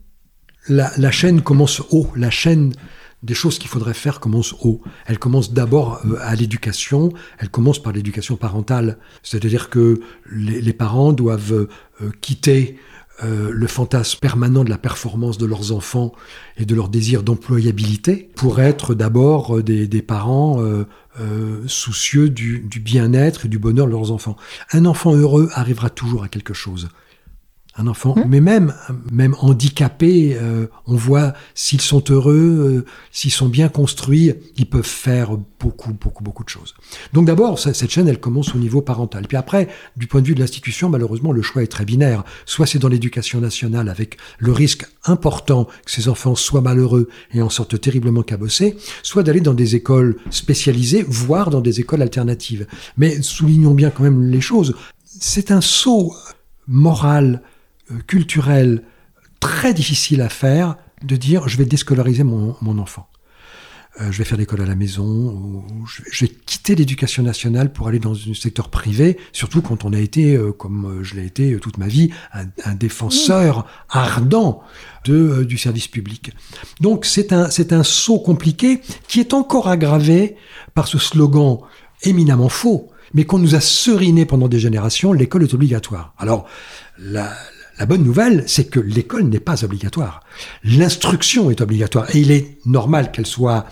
[0.68, 2.08] La, la chaîne commence haut.
[2.16, 2.72] La chaîne
[3.22, 4.80] des choses qu'il faudrait faire commence haut.
[5.06, 7.12] Elle commence d'abord euh, à l'éducation.
[7.38, 8.98] Elle commence par l'éducation parentale.
[9.22, 10.00] C'est-à-dire que
[10.30, 11.68] les, parents doivent
[12.02, 12.78] euh, quitter
[13.22, 16.12] euh, le fantasme permanent de la performance de leurs enfants
[16.56, 20.62] et de leur désir d'employabilité pour être d'abord des, parents
[21.66, 24.36] soucieux du bien-être et du bonheur de leurs enfants.
[24.72, 26.88] Un enfant heureux arrivera toujours à quelque chose.
[27.76, 28.74] Un enfant, mais même,
[29.12, 34.82] même handicapé, euh, on voit s'ils sont heureux, euh, s'ils sont bien construits, ils peuvent
[34.82, 36.74] faire beaucoup, beaucoup, beaucoup de choses.
[37.12, 39.28] Donc d'abord, cette chaîne, elle commence au niveau parental.
[39.28, 42.24] Puis après, du point de vue de l'institution, malheureusement, le choix est très binaire.
[42.44, 47.40] Soit c'est dans l'éducation nationale, avec le risque important que ces enfants soient malheureux et
[47.40, 52.66] en sortent terriblement cabossés, soit d'aller dans des écoles spécialisées, voire dans des écoles alternatives.
[52.96, 54.74] Mais soulignons bien quand même les choses.
[55.04, 56.14] C'est un saut
[56.66, 57.42] moral,
[58.06, 58.82] culturel,
[59.40, 63.10] très difficile à faire de dire je vais déscolariser mon, mon enfant.
[64.00, 67.98] Euh, je vais faire l'école à la maison, je, vais quitter l'éducation nationale pour aller
[67.98, 71.52] dans un secteur privé, surtout quand on a été, euh, comme euh, je l'ai été
[71.52, 74.62] euh, toute ma vie, un, défenseur ardent
[75.04, 76.30] de, euh, du service public.
[76.80, 80.36] Donc c'est un, c'est un saut compliqué qui est encore aggravé
[80.74, 81.58] par ce slogan
[82.04, 86.14] éminemment faux, mais qu'on nous a seriné pendant des générations, l'école est obligatoire.
[86.16, 86.46] Alors,
[86.96, 87.32] la,
[87.80, 90.22] la bonne nouvelle, c'est que l'école n'est pas obligatoire.
[90.64, 92.14] L'instruction est obligatoire.
[92.14, 93.64] Et il est normal qu'elle soit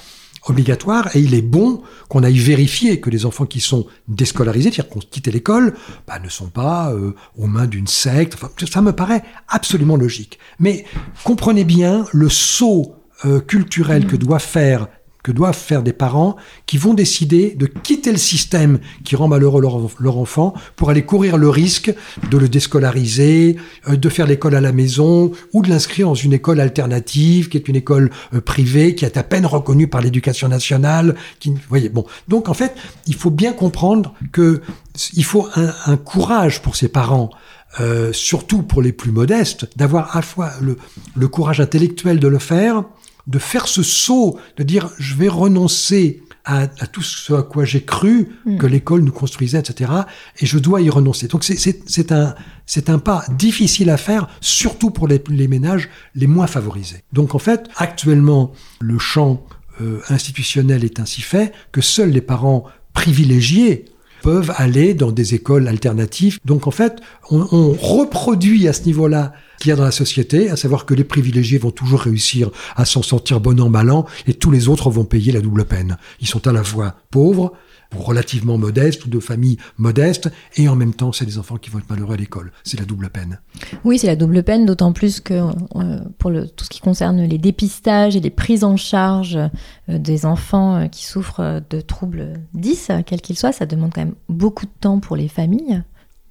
[0.47, 4.89] obligatoire et il est bon qu'on aille vérifier que les enfants qui sont déscolarisés, c'est-à-dire
[4.89, 5.75] qu'on quitte l'école,
[6.07, 8.33] bah, ne sont pas euh, aux mains d'une secte.
[8.35, 10.39] Enfin, ça me paraît absolument logique.
[10.59, 10.87] Mais
[11.23, 12.95] comprenez bien le saut
[13.27, 14.89] euh, culturel que doit faire
[15.29, 19.61] que doivent faire des parents qui vont décider de quitter le système qui rend malheureux
[19.61, 21.95] leur, enfant pour aller courir le risque
[22.31, 23.57] de le déscolariser,
[23.91, 27.59] euh, de faire l'école à la maison ou de l'inscrire dans une école alternative qui
[27.59, 31.15] est une école euh, privée qui est à peine reconnue par l'éducation nationale.
[31.45, 32.07] Vous voyez, bon.
[32.29, 32.75] Donc en fait,
[33.07, 34.63] il faut bien comprendre que
[35.13, 37.29] il faut un, courage pour ces parents.
[37.81, 40.53] Euh, surtout pour les plus modestes, d'avoir à la fois
[41.15, 42.83] le courage intellectuel de le faire,
[43.29, 47.65] de faire ce saut, de dire je vais renoncer à, à tout ce à quoi
[47.65, 48.57] j'ai cru Mm.
[48.57, 49.93] que l'école nous construisait, etc.
[50.41, 51.29] Et je dois y renoncer.
[51.29, 51.59] Donc c'est-
[52.13, 52.35] un,
[52.89, 57.03] un pas difficile à faire, surtout pour les, les ménages les moins favorisés.
[57.13, 59.45] Donc en fait, actuellement, le champ
[59.83, 62.65] euh, institutionnel est ainsi fait que seuls les parents
[62.95, 63.85] privilégiés
[64.23, 66.39] peuvent aller dans des écoles alternatives.
[66.45, 67.01] Donc en fait,
[67.31, 70.95] on, on reproduit à ce niveau-là qu'il y a dans la société, à savoir que
[70.95, 74.69] les privilégiés vont toujours réussir à s'en sortir bon an, mal an, et tous les
[74.69, 75.97] autres vont payer la double peine.
[76.21, 77.53] Ils sont à la fois pauvres,
[77.97, 81.79] relativement modestes, ou de familles modestes, et en même temps, c'est des enfants qui vont
[81.79, 82.53] être malheureux à l'école.
[82.65, 83.41] C'est la double peine.
[83.85, 87.23] Oui, c'est la double peine, d'autant plus que euh, pour le, tout ce qui concerne
[87.23, 92.35] les dépistages et les prises en charge euh, des enfants euh, qui souffrent de troubles
[92.55, 95.83] 10, euh, quels qu'ils soient, ça demande quand même beaucoup de temps pour les familles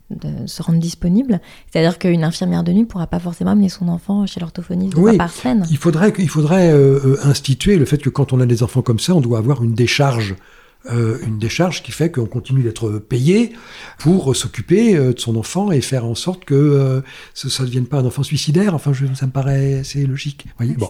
[0.09, 1.41] de se rendre disponibles.
[1.69, 5.17] C'est-à-dire qu'une infirmière de nuit ne pourra pas forcément amener son enfant chez l'orthophoniste Oui.
[5.17, 5.65] par semaine.
[5.69, 8.99] Il faudrait, il faudrait euh, instituer le fait que quand on a des enfants comme
[8.99, 10.35] ça, on doit avoir une décharge.
[10.91, 13.53] Euh, une décharge qui fait qu'on continue d'être payé
[13.99, 17.01] pour s'occuper euh, de son enfant et faire en sorte que euh,
[17.33, 18.73] ça ne devienne pas un enfant suicidaire.
[18.75, 20.45] Enfin, je, ça me paraît assez logique.
[20.57, 20.89] Voyez bon.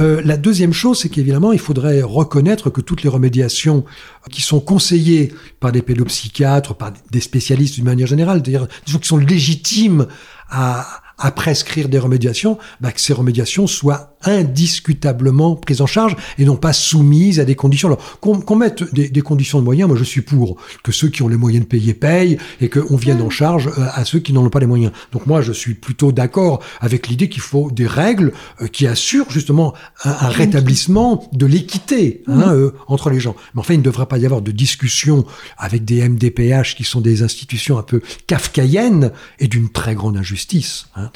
[0.00, 3.84] Euh, la deuxième chose, c'est qu'évidemment, il faudrait reconnaître que toutes les remédiations
[4.30, 9.08] qui sont conseillées par des pédopsychiatres, par des spécialistes d'une manière générale, c'est-à-dire des qui
[9.08, 10.06] sont légitimes
[10.50, 10.86] à,
[11.18, 16.56] à prescrire des remédiations, bah, que ces remédiations soient indiscutablement prises en charge et non
[16.56, 17.88] pas soumises à des conditions.
[17.88, 21.08] Alors, qu'on qu'on mette des, des conditions de moyens, moi je suis pour que ceux
[21.08, 24.18] qui ont les moyens de payer payent et qu'on vienne en charge euh, à ceux
[24.18, 24.92] qui n'en ont pas les moyens.
[25.12, 29.30] Donc moi je suis plutôt d'accord avec l'idée qu'il faut des règles euh, qui assurent
[29.30, 33.36] justement un, un rétablissement de l'équité hein, euh, entre les gens.
[33.54, 35.24] Mais enfin, il ne devrait pas y avoir de discussion
[35.58, 40.86] avec des MDPH qui sont des institutions un peu kafkaïennes et d'une très grande injustice.
[40.96, 41.10] Hein,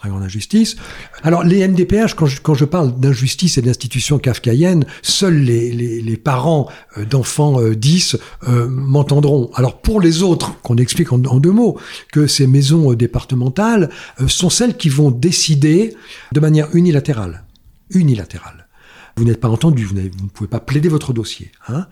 [1.23, 7.61] Alors les MDPH, quand je, parle d'injustice et d'institutions kafkaïennes, seuls les, parents euh, d'enfants
[7.61, 8.17] euh, 10
[8.49, 9.51] euh, m'entendront.
[9.55, 11.79] Alors pour les autres, qu'on explique en, deux mots,
[12.13, 13.91] que ces maisons euh, départementales
[14.21, 15.95] euh, sont celles qui vont décider
[16.33, 17.45] de manière unilatérale.
[17.91, 18.69] Unilatérale.
[19.17, 21.51] Vous n'êtes pas entendu, vous, ne pouvez pas plaider votre dossier.
[21.67, 21.87] Hein.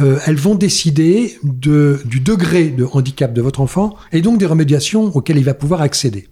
[0.00, 4.46] Euh, elles vont décider de, du degré de handicap de votre enfant et donc des
[4.46, 6.28] remédiations auxquelles il va pouvoir accéder.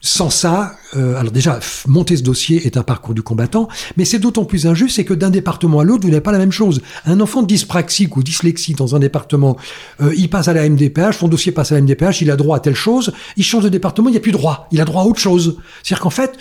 [0.00, 4.20] Sans ça, euh, alors déjà, monter ce dossier est un parcours du combattant, mais c'est
[4.20, 6.80] d'autant plus injuste, c'est que d'un département à l'autre, vous n'avez pas la même chose.
[7.04, 9.56] Un enfant dyspraxique ou dyslexique dans un département,
[10.00, 12.56] euh, il passe à la MDPH, son dossier passe à la MDPH, il a droit
[12.56, 15.02] à telle chose, il change de département, il n'y a plus droit, il a droit
[15.02, 15.56] à autre chose.
[15.82, 16.32] C'est-à-dire qu'en fait,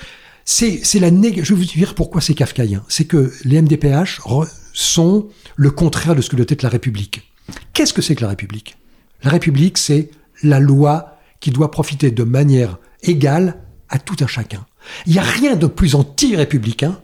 [0.46, 2.84] c'est c'est la nég- Je vais vous dire pourquoi c'est kafkaïen.
[2.88, 7.34] C'est que les MDPH re- sont le contraire de ce que doit être la République.
[7.74, 8.78] Qu'est-ce que c'est que la République?
[9.24, 10.12] La République, c'est
[10.44, 13.58] la loi qui doit profiter de manière égale
[13.90, 14.66] à tout un chacun.
[15.06, 17.00] Il n'y a rien de plus anti-républicain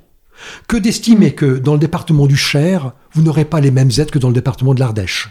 [0.67, 4.19] que d'estimer que dans le département du Cher, vous n'aurez pas les mêmes aides que
[4.19, 5.29] dans le département de l'Ardèche.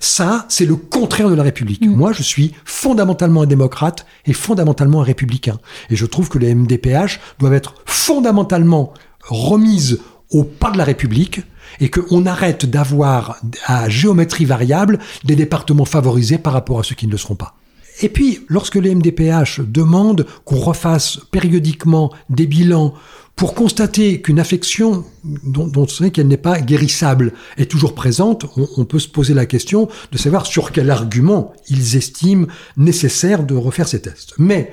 [0.00, 1.86] Ça, c'est le contraire de la République.
[1.86, 5.58] Moi, je suis fondamentalement un démocrate et fondamentalement un républicain.
[5.90, 10.00] Et je trouve que les MDPH doivent être fondamentalement remises
[10.30, 11.42] au pas de la République
[11.80, 17.06] et qu'on arrête d'avoir à géométrie variable des départements favorisés par rapport à ceux qui
[17.06, 17.54] ne le seront pas.
[18.02, 22.94] Et puis, lorsque les MDPH demandent qu'on refasse périodiquement des bilans
[23.36, 28.84] pour constater qu'une affection dont, on sait qu'elle n'est pas guérissable est toujours présente, on
[28.86, 32.46] peut se poser la question de savoir sur quel argument ils estiment
[32.78, 34.34] nécessaire de refaire ces tests.
[34.38, 34.72] Mais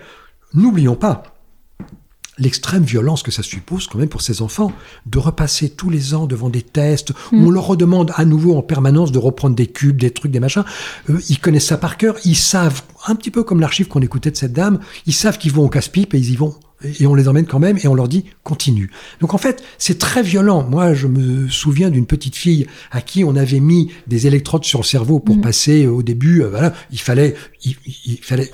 [0.53, 1.32] n'oublions pas
[2.37, 4.71] l'extrême violence que ça suppose quand même pour ces enfants
[5.05, 8.61] de repasser tous les ans devant des tests où on leur redemande à nouveau en
[8.61, 10.63] permanence de reprendre des cubes, des trucs, des machins.
[11.09, 14.31] Euh, ils connaissent ça par cœur, ils savent, un petit peu comme l'archive qu'on écoutait
[14.31, 16.55] de cette dame, ils savent qu'ils vont au casse-pipe et ils y vont.
[16.99, 18.91] Et on les emmène quand même et on leur dit continue.
[19.21, 20.67] Donc en fait, c'est très violent.
[20.69, 24.79] Moi, je me souviens d'une petite fille à qui on avait mis des électrodes sur
[24.79, 26.41] le cerveau pour passer euh, au début.
[26.43, 28.51] euh, voilà, il fallait, il, il fallait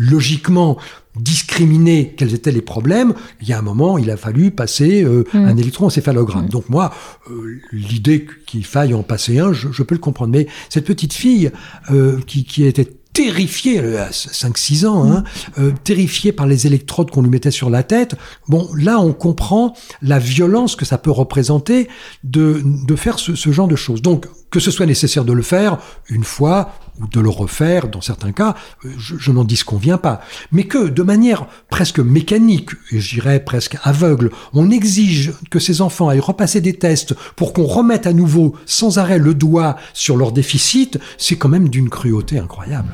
[0.00, 0.78] logiquement
[1.14, 5.24] discriminer quels étaient les problèmes, il y a un moment, il a fallu passer euh,
[5.34, 6.48] un électroencéphalogramme.
[6.48, 6.92] Donc moi,
[7.30, 10.32] euh, l'idée qu'il faille en passer un, je, je peux le comprendre.
[10.32, 11.50] Mais cette petite fille
[11.90, 15.24] euh, qui, qui était terrifiée, elle a 5-6 ans, hein,
[15.58, 18.14] euh, terrifiée par les électrodes qu'on lui mettait sur la tête,
[18.48, 21.88] bon, là, on comprend la violence que ça peut représenter
[22.24, 24.00] de, de faire ce, ce genre de choses.
[24.00, 25.78] Donc, que ce soit nécessaire de le faire
[26.08, 30.20] une fois ou de le refaire dans certains cas, je, je n'en disconviens pas.
[30.52, 35.80] Mais que de manière presque mécanique, et je dirais presque aveugle, on exige que ces
[35.80, 40.16] enfants aillent repasser des tests pour qu'on remette à nouveau sans arrêt le doigt sur
[40.16, 42.92] leur déficit, c'est quand même d'une cruauté incroyable.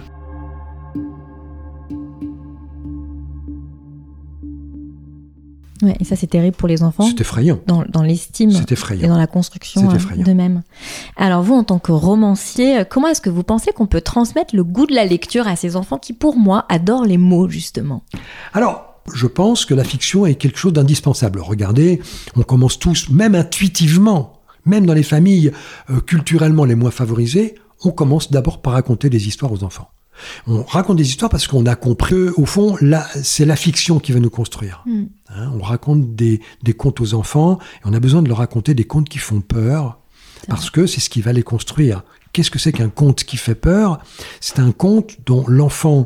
[5.83, 7.07] Ouais, et ça, c'est terrible pour les enfants.
[7.07, 7.61] C'est effrayant.
[7.67, 10.63] Dans, dans l'estime C'est et dans la construction hein, d'eux-mêmes.
[11.17, 14.65] Alors vous, en tant que romancier, comment est-ce que vous pensez qu'on peut transmettre le
[14.65, 18.03] goût de la lecture à ces enfants qui, pour moi, adorent les mots, justement?
[18.55, 21.41] Alors, je pense que la fiction est quelque chose d'indispensable.
[21.41, 22.01] Regardez,
[22.37, 25.53] on commence tous, même intuitivement, même dans les familles
[25.91, 27.55] euh, culturellement les moins favorisées,
[27.85, 29.91] on commence d'abord par raconter des histoires aux enfants.
[30.47, 34.13] On raconte des histoires parce qu'on a compris au fond, là, c'est la fiction qui
[34.13, 34.83] va nous construire.
[34.87, 35.05] Mm.
[35.31, 38.75] Hein, on raconte des, des contes aux enfants et on a besoin de leur raconter
[38.75, 39.99] des contes qui font peur
[40.49, 42.03] parce que c'est ce qui va les construire.
[42.33, 43.99] Qu'est-ce que c'est qu'un conte qui fait peur?
[44.41, 46.05] C'est un conte dont l'enfant,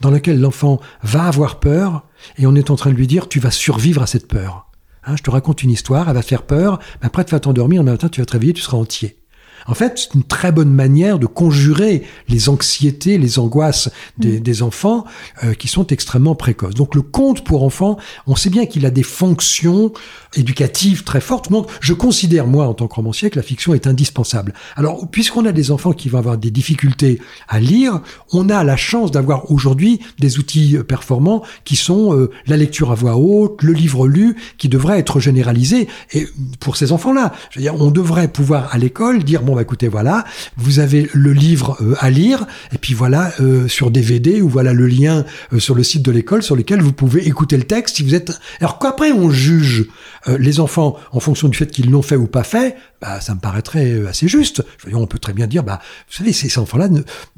[0.00, 2.04] dans lequel l'enfant va avoir peur
[2.38, 4.70] et on est en train de lui dire tu vas survivre à cette peur.
[5.06, 7.80] Hein, je te raconte une histoire, elle va faire peur, mais après tu vas t'endormir,
[7.80, 9.18] un matin tu vas te réveiller, tu seras entier.
[9.66, 14.62] En fait, c'est une très bonne manière de conjurer les anxiétés, les angoisses des, des
[14.62, 15.04] enfants
[15.42, 16.74] euh, qui sont extrêmement précoces.
[16.74, 17.96] Donc le conte pour enfants,
[18.26, 19.92] on sait bien qu'il a des fonctions
[20.36, 21.50] éducatives très fortes.
[21.50, 24.54] Donc je considère, moi, en tant que romancier, que la fiction est indispensable.
[24.76, 28.00] Alors, puisqu'on a des enfants qui vont avoir des difficultés à lire,
[28.32, 32.92] on a la chance d'avoir aujourd'hui des outils euh, performants qui sont euh, la lecture
[32.92, 35.88] à voix haute, le livre lu, qui devrait être généralisé.
[36.12, 36.26] Et
[36.60, 39.88] pour ces enfants-là, je veux dire, on devrait pouvoir à l'école dire, bon, bah, écoutez,
[39.88, 40.24] voilà,
[40.56, 44.72] vous avez le livre euh, à lire, et puis voilà, euh, sur DVD, ou voilà
[44.72, 47.96] le lien euh, sur le site de l'école sur lequel vous pouvez écouter le texte
[47.96, 48.32] si vous êtes...
[48.60, 49.86] Alors qu'après, on juge
[50.28, 53.34] euh, les enfants en fonction du fait qu'ils l'ont fait ou pas fait, bah, ça
[53.34, 54.64] me paraîtrait euh, assez juste.
[54.86, 56.88] Dire, on peut très bien dire, bah, vous savez, ces enfants-là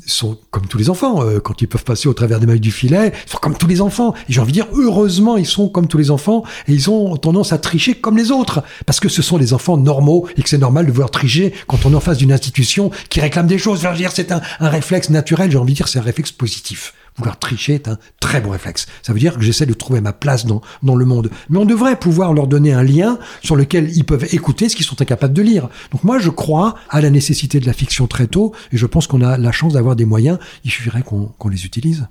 [0.07, 1.25] sont comme tous les enfants.
[1.25, 3.67] euh, quand ils peuvent passer au travers des mailles du filet, ils sont comme tous
[3.67, 4.14] les enfants.
[4.29, 7.17] Et j'ai envie de dire, heureusement, ils sont comme tous les enfants et ils ont
[7.17, 8.62] tendance à tricher comme les autres.
[8.87, 11.85] Parce que ce sont les enfants normaux et que c'est normal de vouloir tricher quand
[11.85, 13.83] on est en face d'une institution qui réclame des choses.
[13.83, 15.51] Je dire, c'est un, un réflexe naturel.
[15.51, 16.95] J'ai envie de dire, c'est un réflexe positif.
[17.19, 18.87] Vouloir tricher est un très bon réflexe.
[19.03, 21.31] Ça veut dire que j'essaie de trouver ma place dans, dans le monde.
[21.49, 24.85] Mais on devrait pouvoir leur donner un lien sur lequel ils peuvent écouter ce qu'ils
[24.85, 25.69] sont incapables de lire.
[25.93, 29.07] Donc moi, je crois à la nécessité de la fiction très tôt, et je pense
[29.07, 30.39] qu'on a la chance d'avoir des moyens.
[30.64, 32.07] Il suffirait qu'on les utilise.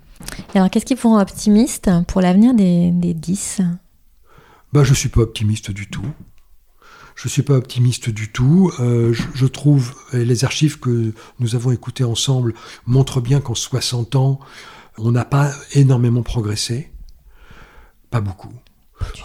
[0.53, 3.61] Et Alors qu'est-ce qui vous rend optimiste pour l'avenir des, des 10
[4.73, 6.05] Bah, je suis pas optimiste du tout.
[7.15, 8.71] Je suis pas optimiste du tout.
[8.79, 12.53] Euh, je, je trouve, et les archives que nous avons écoutées ensemble
[12.85, 14.39] montrent bien qu'en 60 ans,
[14.97, 16.91] on n'a pas énormément progressé.
[18.09, 18.53] Pas beaucoup.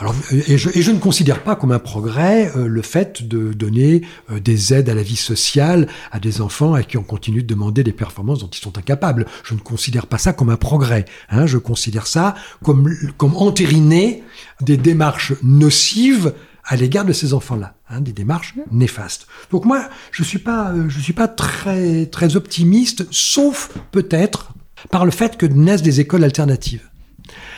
[0.00, 3.52] Alors, et, je, et je ne considère pas comme un progrès euh, le fait de
[3.52, 7.42] donner euh, des aides à la vie sociale à des enfants à qui on continue
[7.42, 9.26] de demander des performances dont ils sont incapables.
[9.44, 11.04] Je ne considère pas ça comme un progrès.
[11.30, 14.22] Hein, je considère ça comme, comme entériner
[14.60, 19.26] des démarches nocives à l'égard de ces enfants-là, hein, des démarches néfastes.
[19.50, 24.52] Donc moi, je suis pas, euh, je suis pas très très optimiste, sauf peut-être
[24.90, 26.90] par le fait que naissent des écoles alternatives.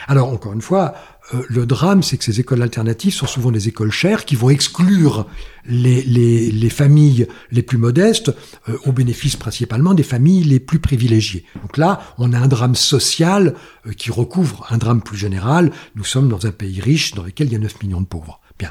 [0.09, 0.95] Alors encore une fois,
[1.35, 4.51] euh, le drame, c'est que ces écoles alternatives sont souvent des écoles chères qui vont
[4.51, 5.27] exclure
[5.67, 8.35] les, les, les familles les plus modestes
[8.69, 11.45] euh, au bénéfice principalement des familles les plus privilégiées.
[11.63, 13.55] Donc là, on a un drame social
[13.87, 15.71] euh, qui recouvre un drame plus général.
[15.95, 18.41] Nous sommes dans un pays riche dans lequel il y a 9 millions de pauvres.
[18.59, 18.71] Bien.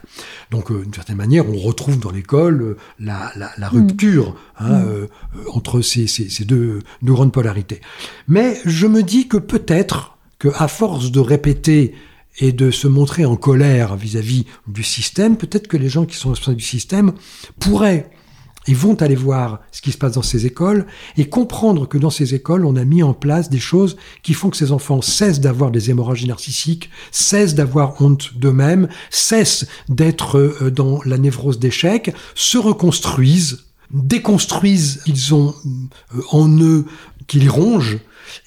[0.52, 4.72] Donc, euh, d'une certaine manière, on retrouve dans l'école euh, la, la, la rupture hein,
[4.72, 7.82] euh, euh, entre ces, ces, ces deux, deux grandes polarités.
[8.28, 11.94] Mais je me dis que peut-être que à force de répéter
[12.40, 16.30] et de se montrer en colère vis-à-vis du système, peut-être que les gens qui sont
[16.30, 17.14] responsables du système
[17.60, 18.10] pourraient
[18.68, 20.86] et vont aller voir ce qui se passe dans ces écoles
[21.18, 24.50] et comprendre que dans ces écoles, on a mis en place des choses qui font
[24.50, 30.72] que ces enfants cessent d'avoir des hémorragies narcissiques, cessent d'avoir honte d'eux-mêmes, cessent d'être euh,
[30.72, 35.54] dans la névrose d'échec, se reconstruisent, déconstruisent qu'ils ont
[36.16, 36.86] euh, en eux,
[37.32, 38.00] qu'ils rongent,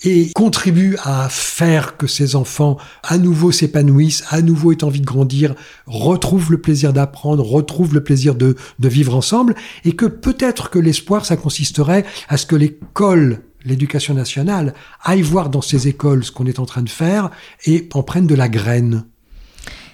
[0.02, 5.06] et contribuent à faire que ces enfants à nouveau s'épanouissent, à nouveau aient envie de
[5.06, 5.54] grandir,
[5.86, 9.54] retrouvent le plaisir d'apprendre, retrouvent le plaisir de, de vivre ensemble,
[9.86, 15.48] et que peut-être que l'espoir, ça consisterait à ce que l'école l'éducation nationale aille voir
[15.48, 17.30] dans ces écoles ce qu'on est en train de faire
[17.64, 19.04] et en prenne de la graine.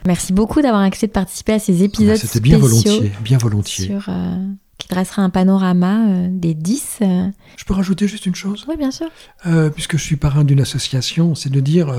[0.07, 3.87] Merci beaucoup d'avoir accepté de participer à ces épisodes Ah, C'était bien volontiers, bien volontiers.
[3.87, 4.37] sur, euh,
[4.81, 6.99] qui dressera un panorama euh, des 10.
[7.03, 7.29] euh.
[7.57, 8.65] Je peux rajouter juste une chose?
[8.69, 9.07] Oui, bien sûr.
[9.47, 11.95] Euh, puisque je suis parrain d'une association, c'est de dire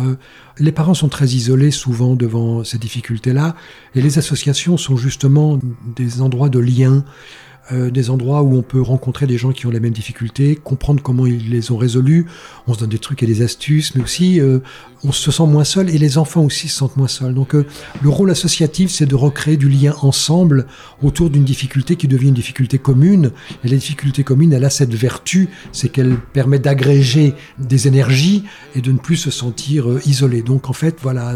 [0.57, 3.55] les parents sont très isolés souvent devant ces difficultés-là,
[3.95, 5.59] et les associations sont justement
[5.95, 7.05] des endroits de lien,
[7.73, 11.01] euh, des endroits où on peut rencontrer des gens qui ont les mêmes difficultés, comprendre
[11.01, 12.25] comment ils les ont résolues.
[12.67, 14.59] On se donne des trucs et des astuces, mais aussi euh,
[15.05, 17.33] on se sent moins seul et les enfants aussi se sentent moins seuls.
[17.33, 17.65] Donc euh,
[18.01, 20.67] le rôle associatif, c'est de recréer du lien ensemble
[21.01, 23.31] autour d'une difficulté qui devient une difficulté commune.
[23.63, 28.43] Et la difficulté commune, elle a cette vertu, c'est qu'elle permet d'agréger des énergies
[28.75, 30.41] et de ne plus se sentir isolé.
[30.41, 31.35] Donc en fait, voilà,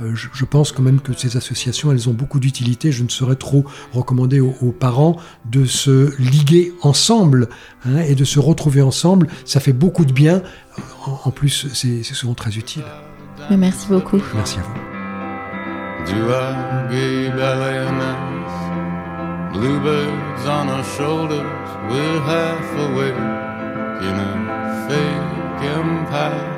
[0.00, 2.92] je, pense quand même que ces associations, elles ont beaucoup d'utilité.
[2.92, 5.16] Je ne saurais trop recommander aux parents
[5.50, 7.48] de se liguer ensemble
[7.84, 9.28] hein, et de se retrouver ensemble.
[9.44, 10.42] Ça fait beaucoup de bien.
[11.06, 12.84] En, en plus, c'est souvent très utile.
[13.50, 14.20] Merci beaucoup.
[14.34, 14.96] Merci à vous.
[16.06, 21.44] Do a gay ballet nice, bluebirds on our shoulders,
[21.90, 23.18] we're half awake
[24.00, 26.52] in a fake empire.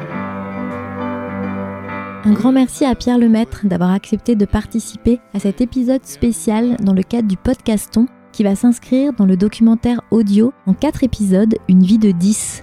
[2.25, 6.93] Un grand merci à Pierre Lemaître d'avoir accepté de participer à cet épisode spécial dans
[6.93, 8.07] le cadre du podcaston
[8.39, 12.62] qui va s'inscrire dans le documentaire audio en quatre épisodes Une vie de 10.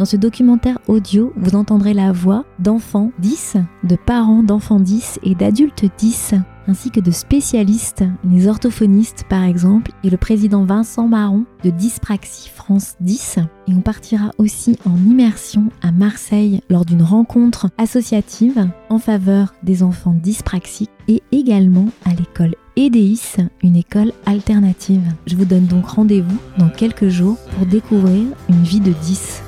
[0.00, 5.36] Dans ce documentaire audio, vous entendrez la voix d'enfants 10, de parents d'enfants 10 et
[5.36, 6.34] d'adultes 10,
[6.66, 12.50] ainsi que de spécialistes, les orthophonistes par exemple, et le président Vincent Marron de Dyspraxie
[12.52, 13.38] France 10.
[13.68, 19.84] Et on partira aussi en immersion à Marseille lors d'une rencontre associative en faveur des
[19.84, 25.00] enfants dyspraxiques et également à l'école EDIS, une école alternative.
[25.26, 29.42] Je vous donne donc rendez-vous dans quelques jours pour découvrir une vie de 10.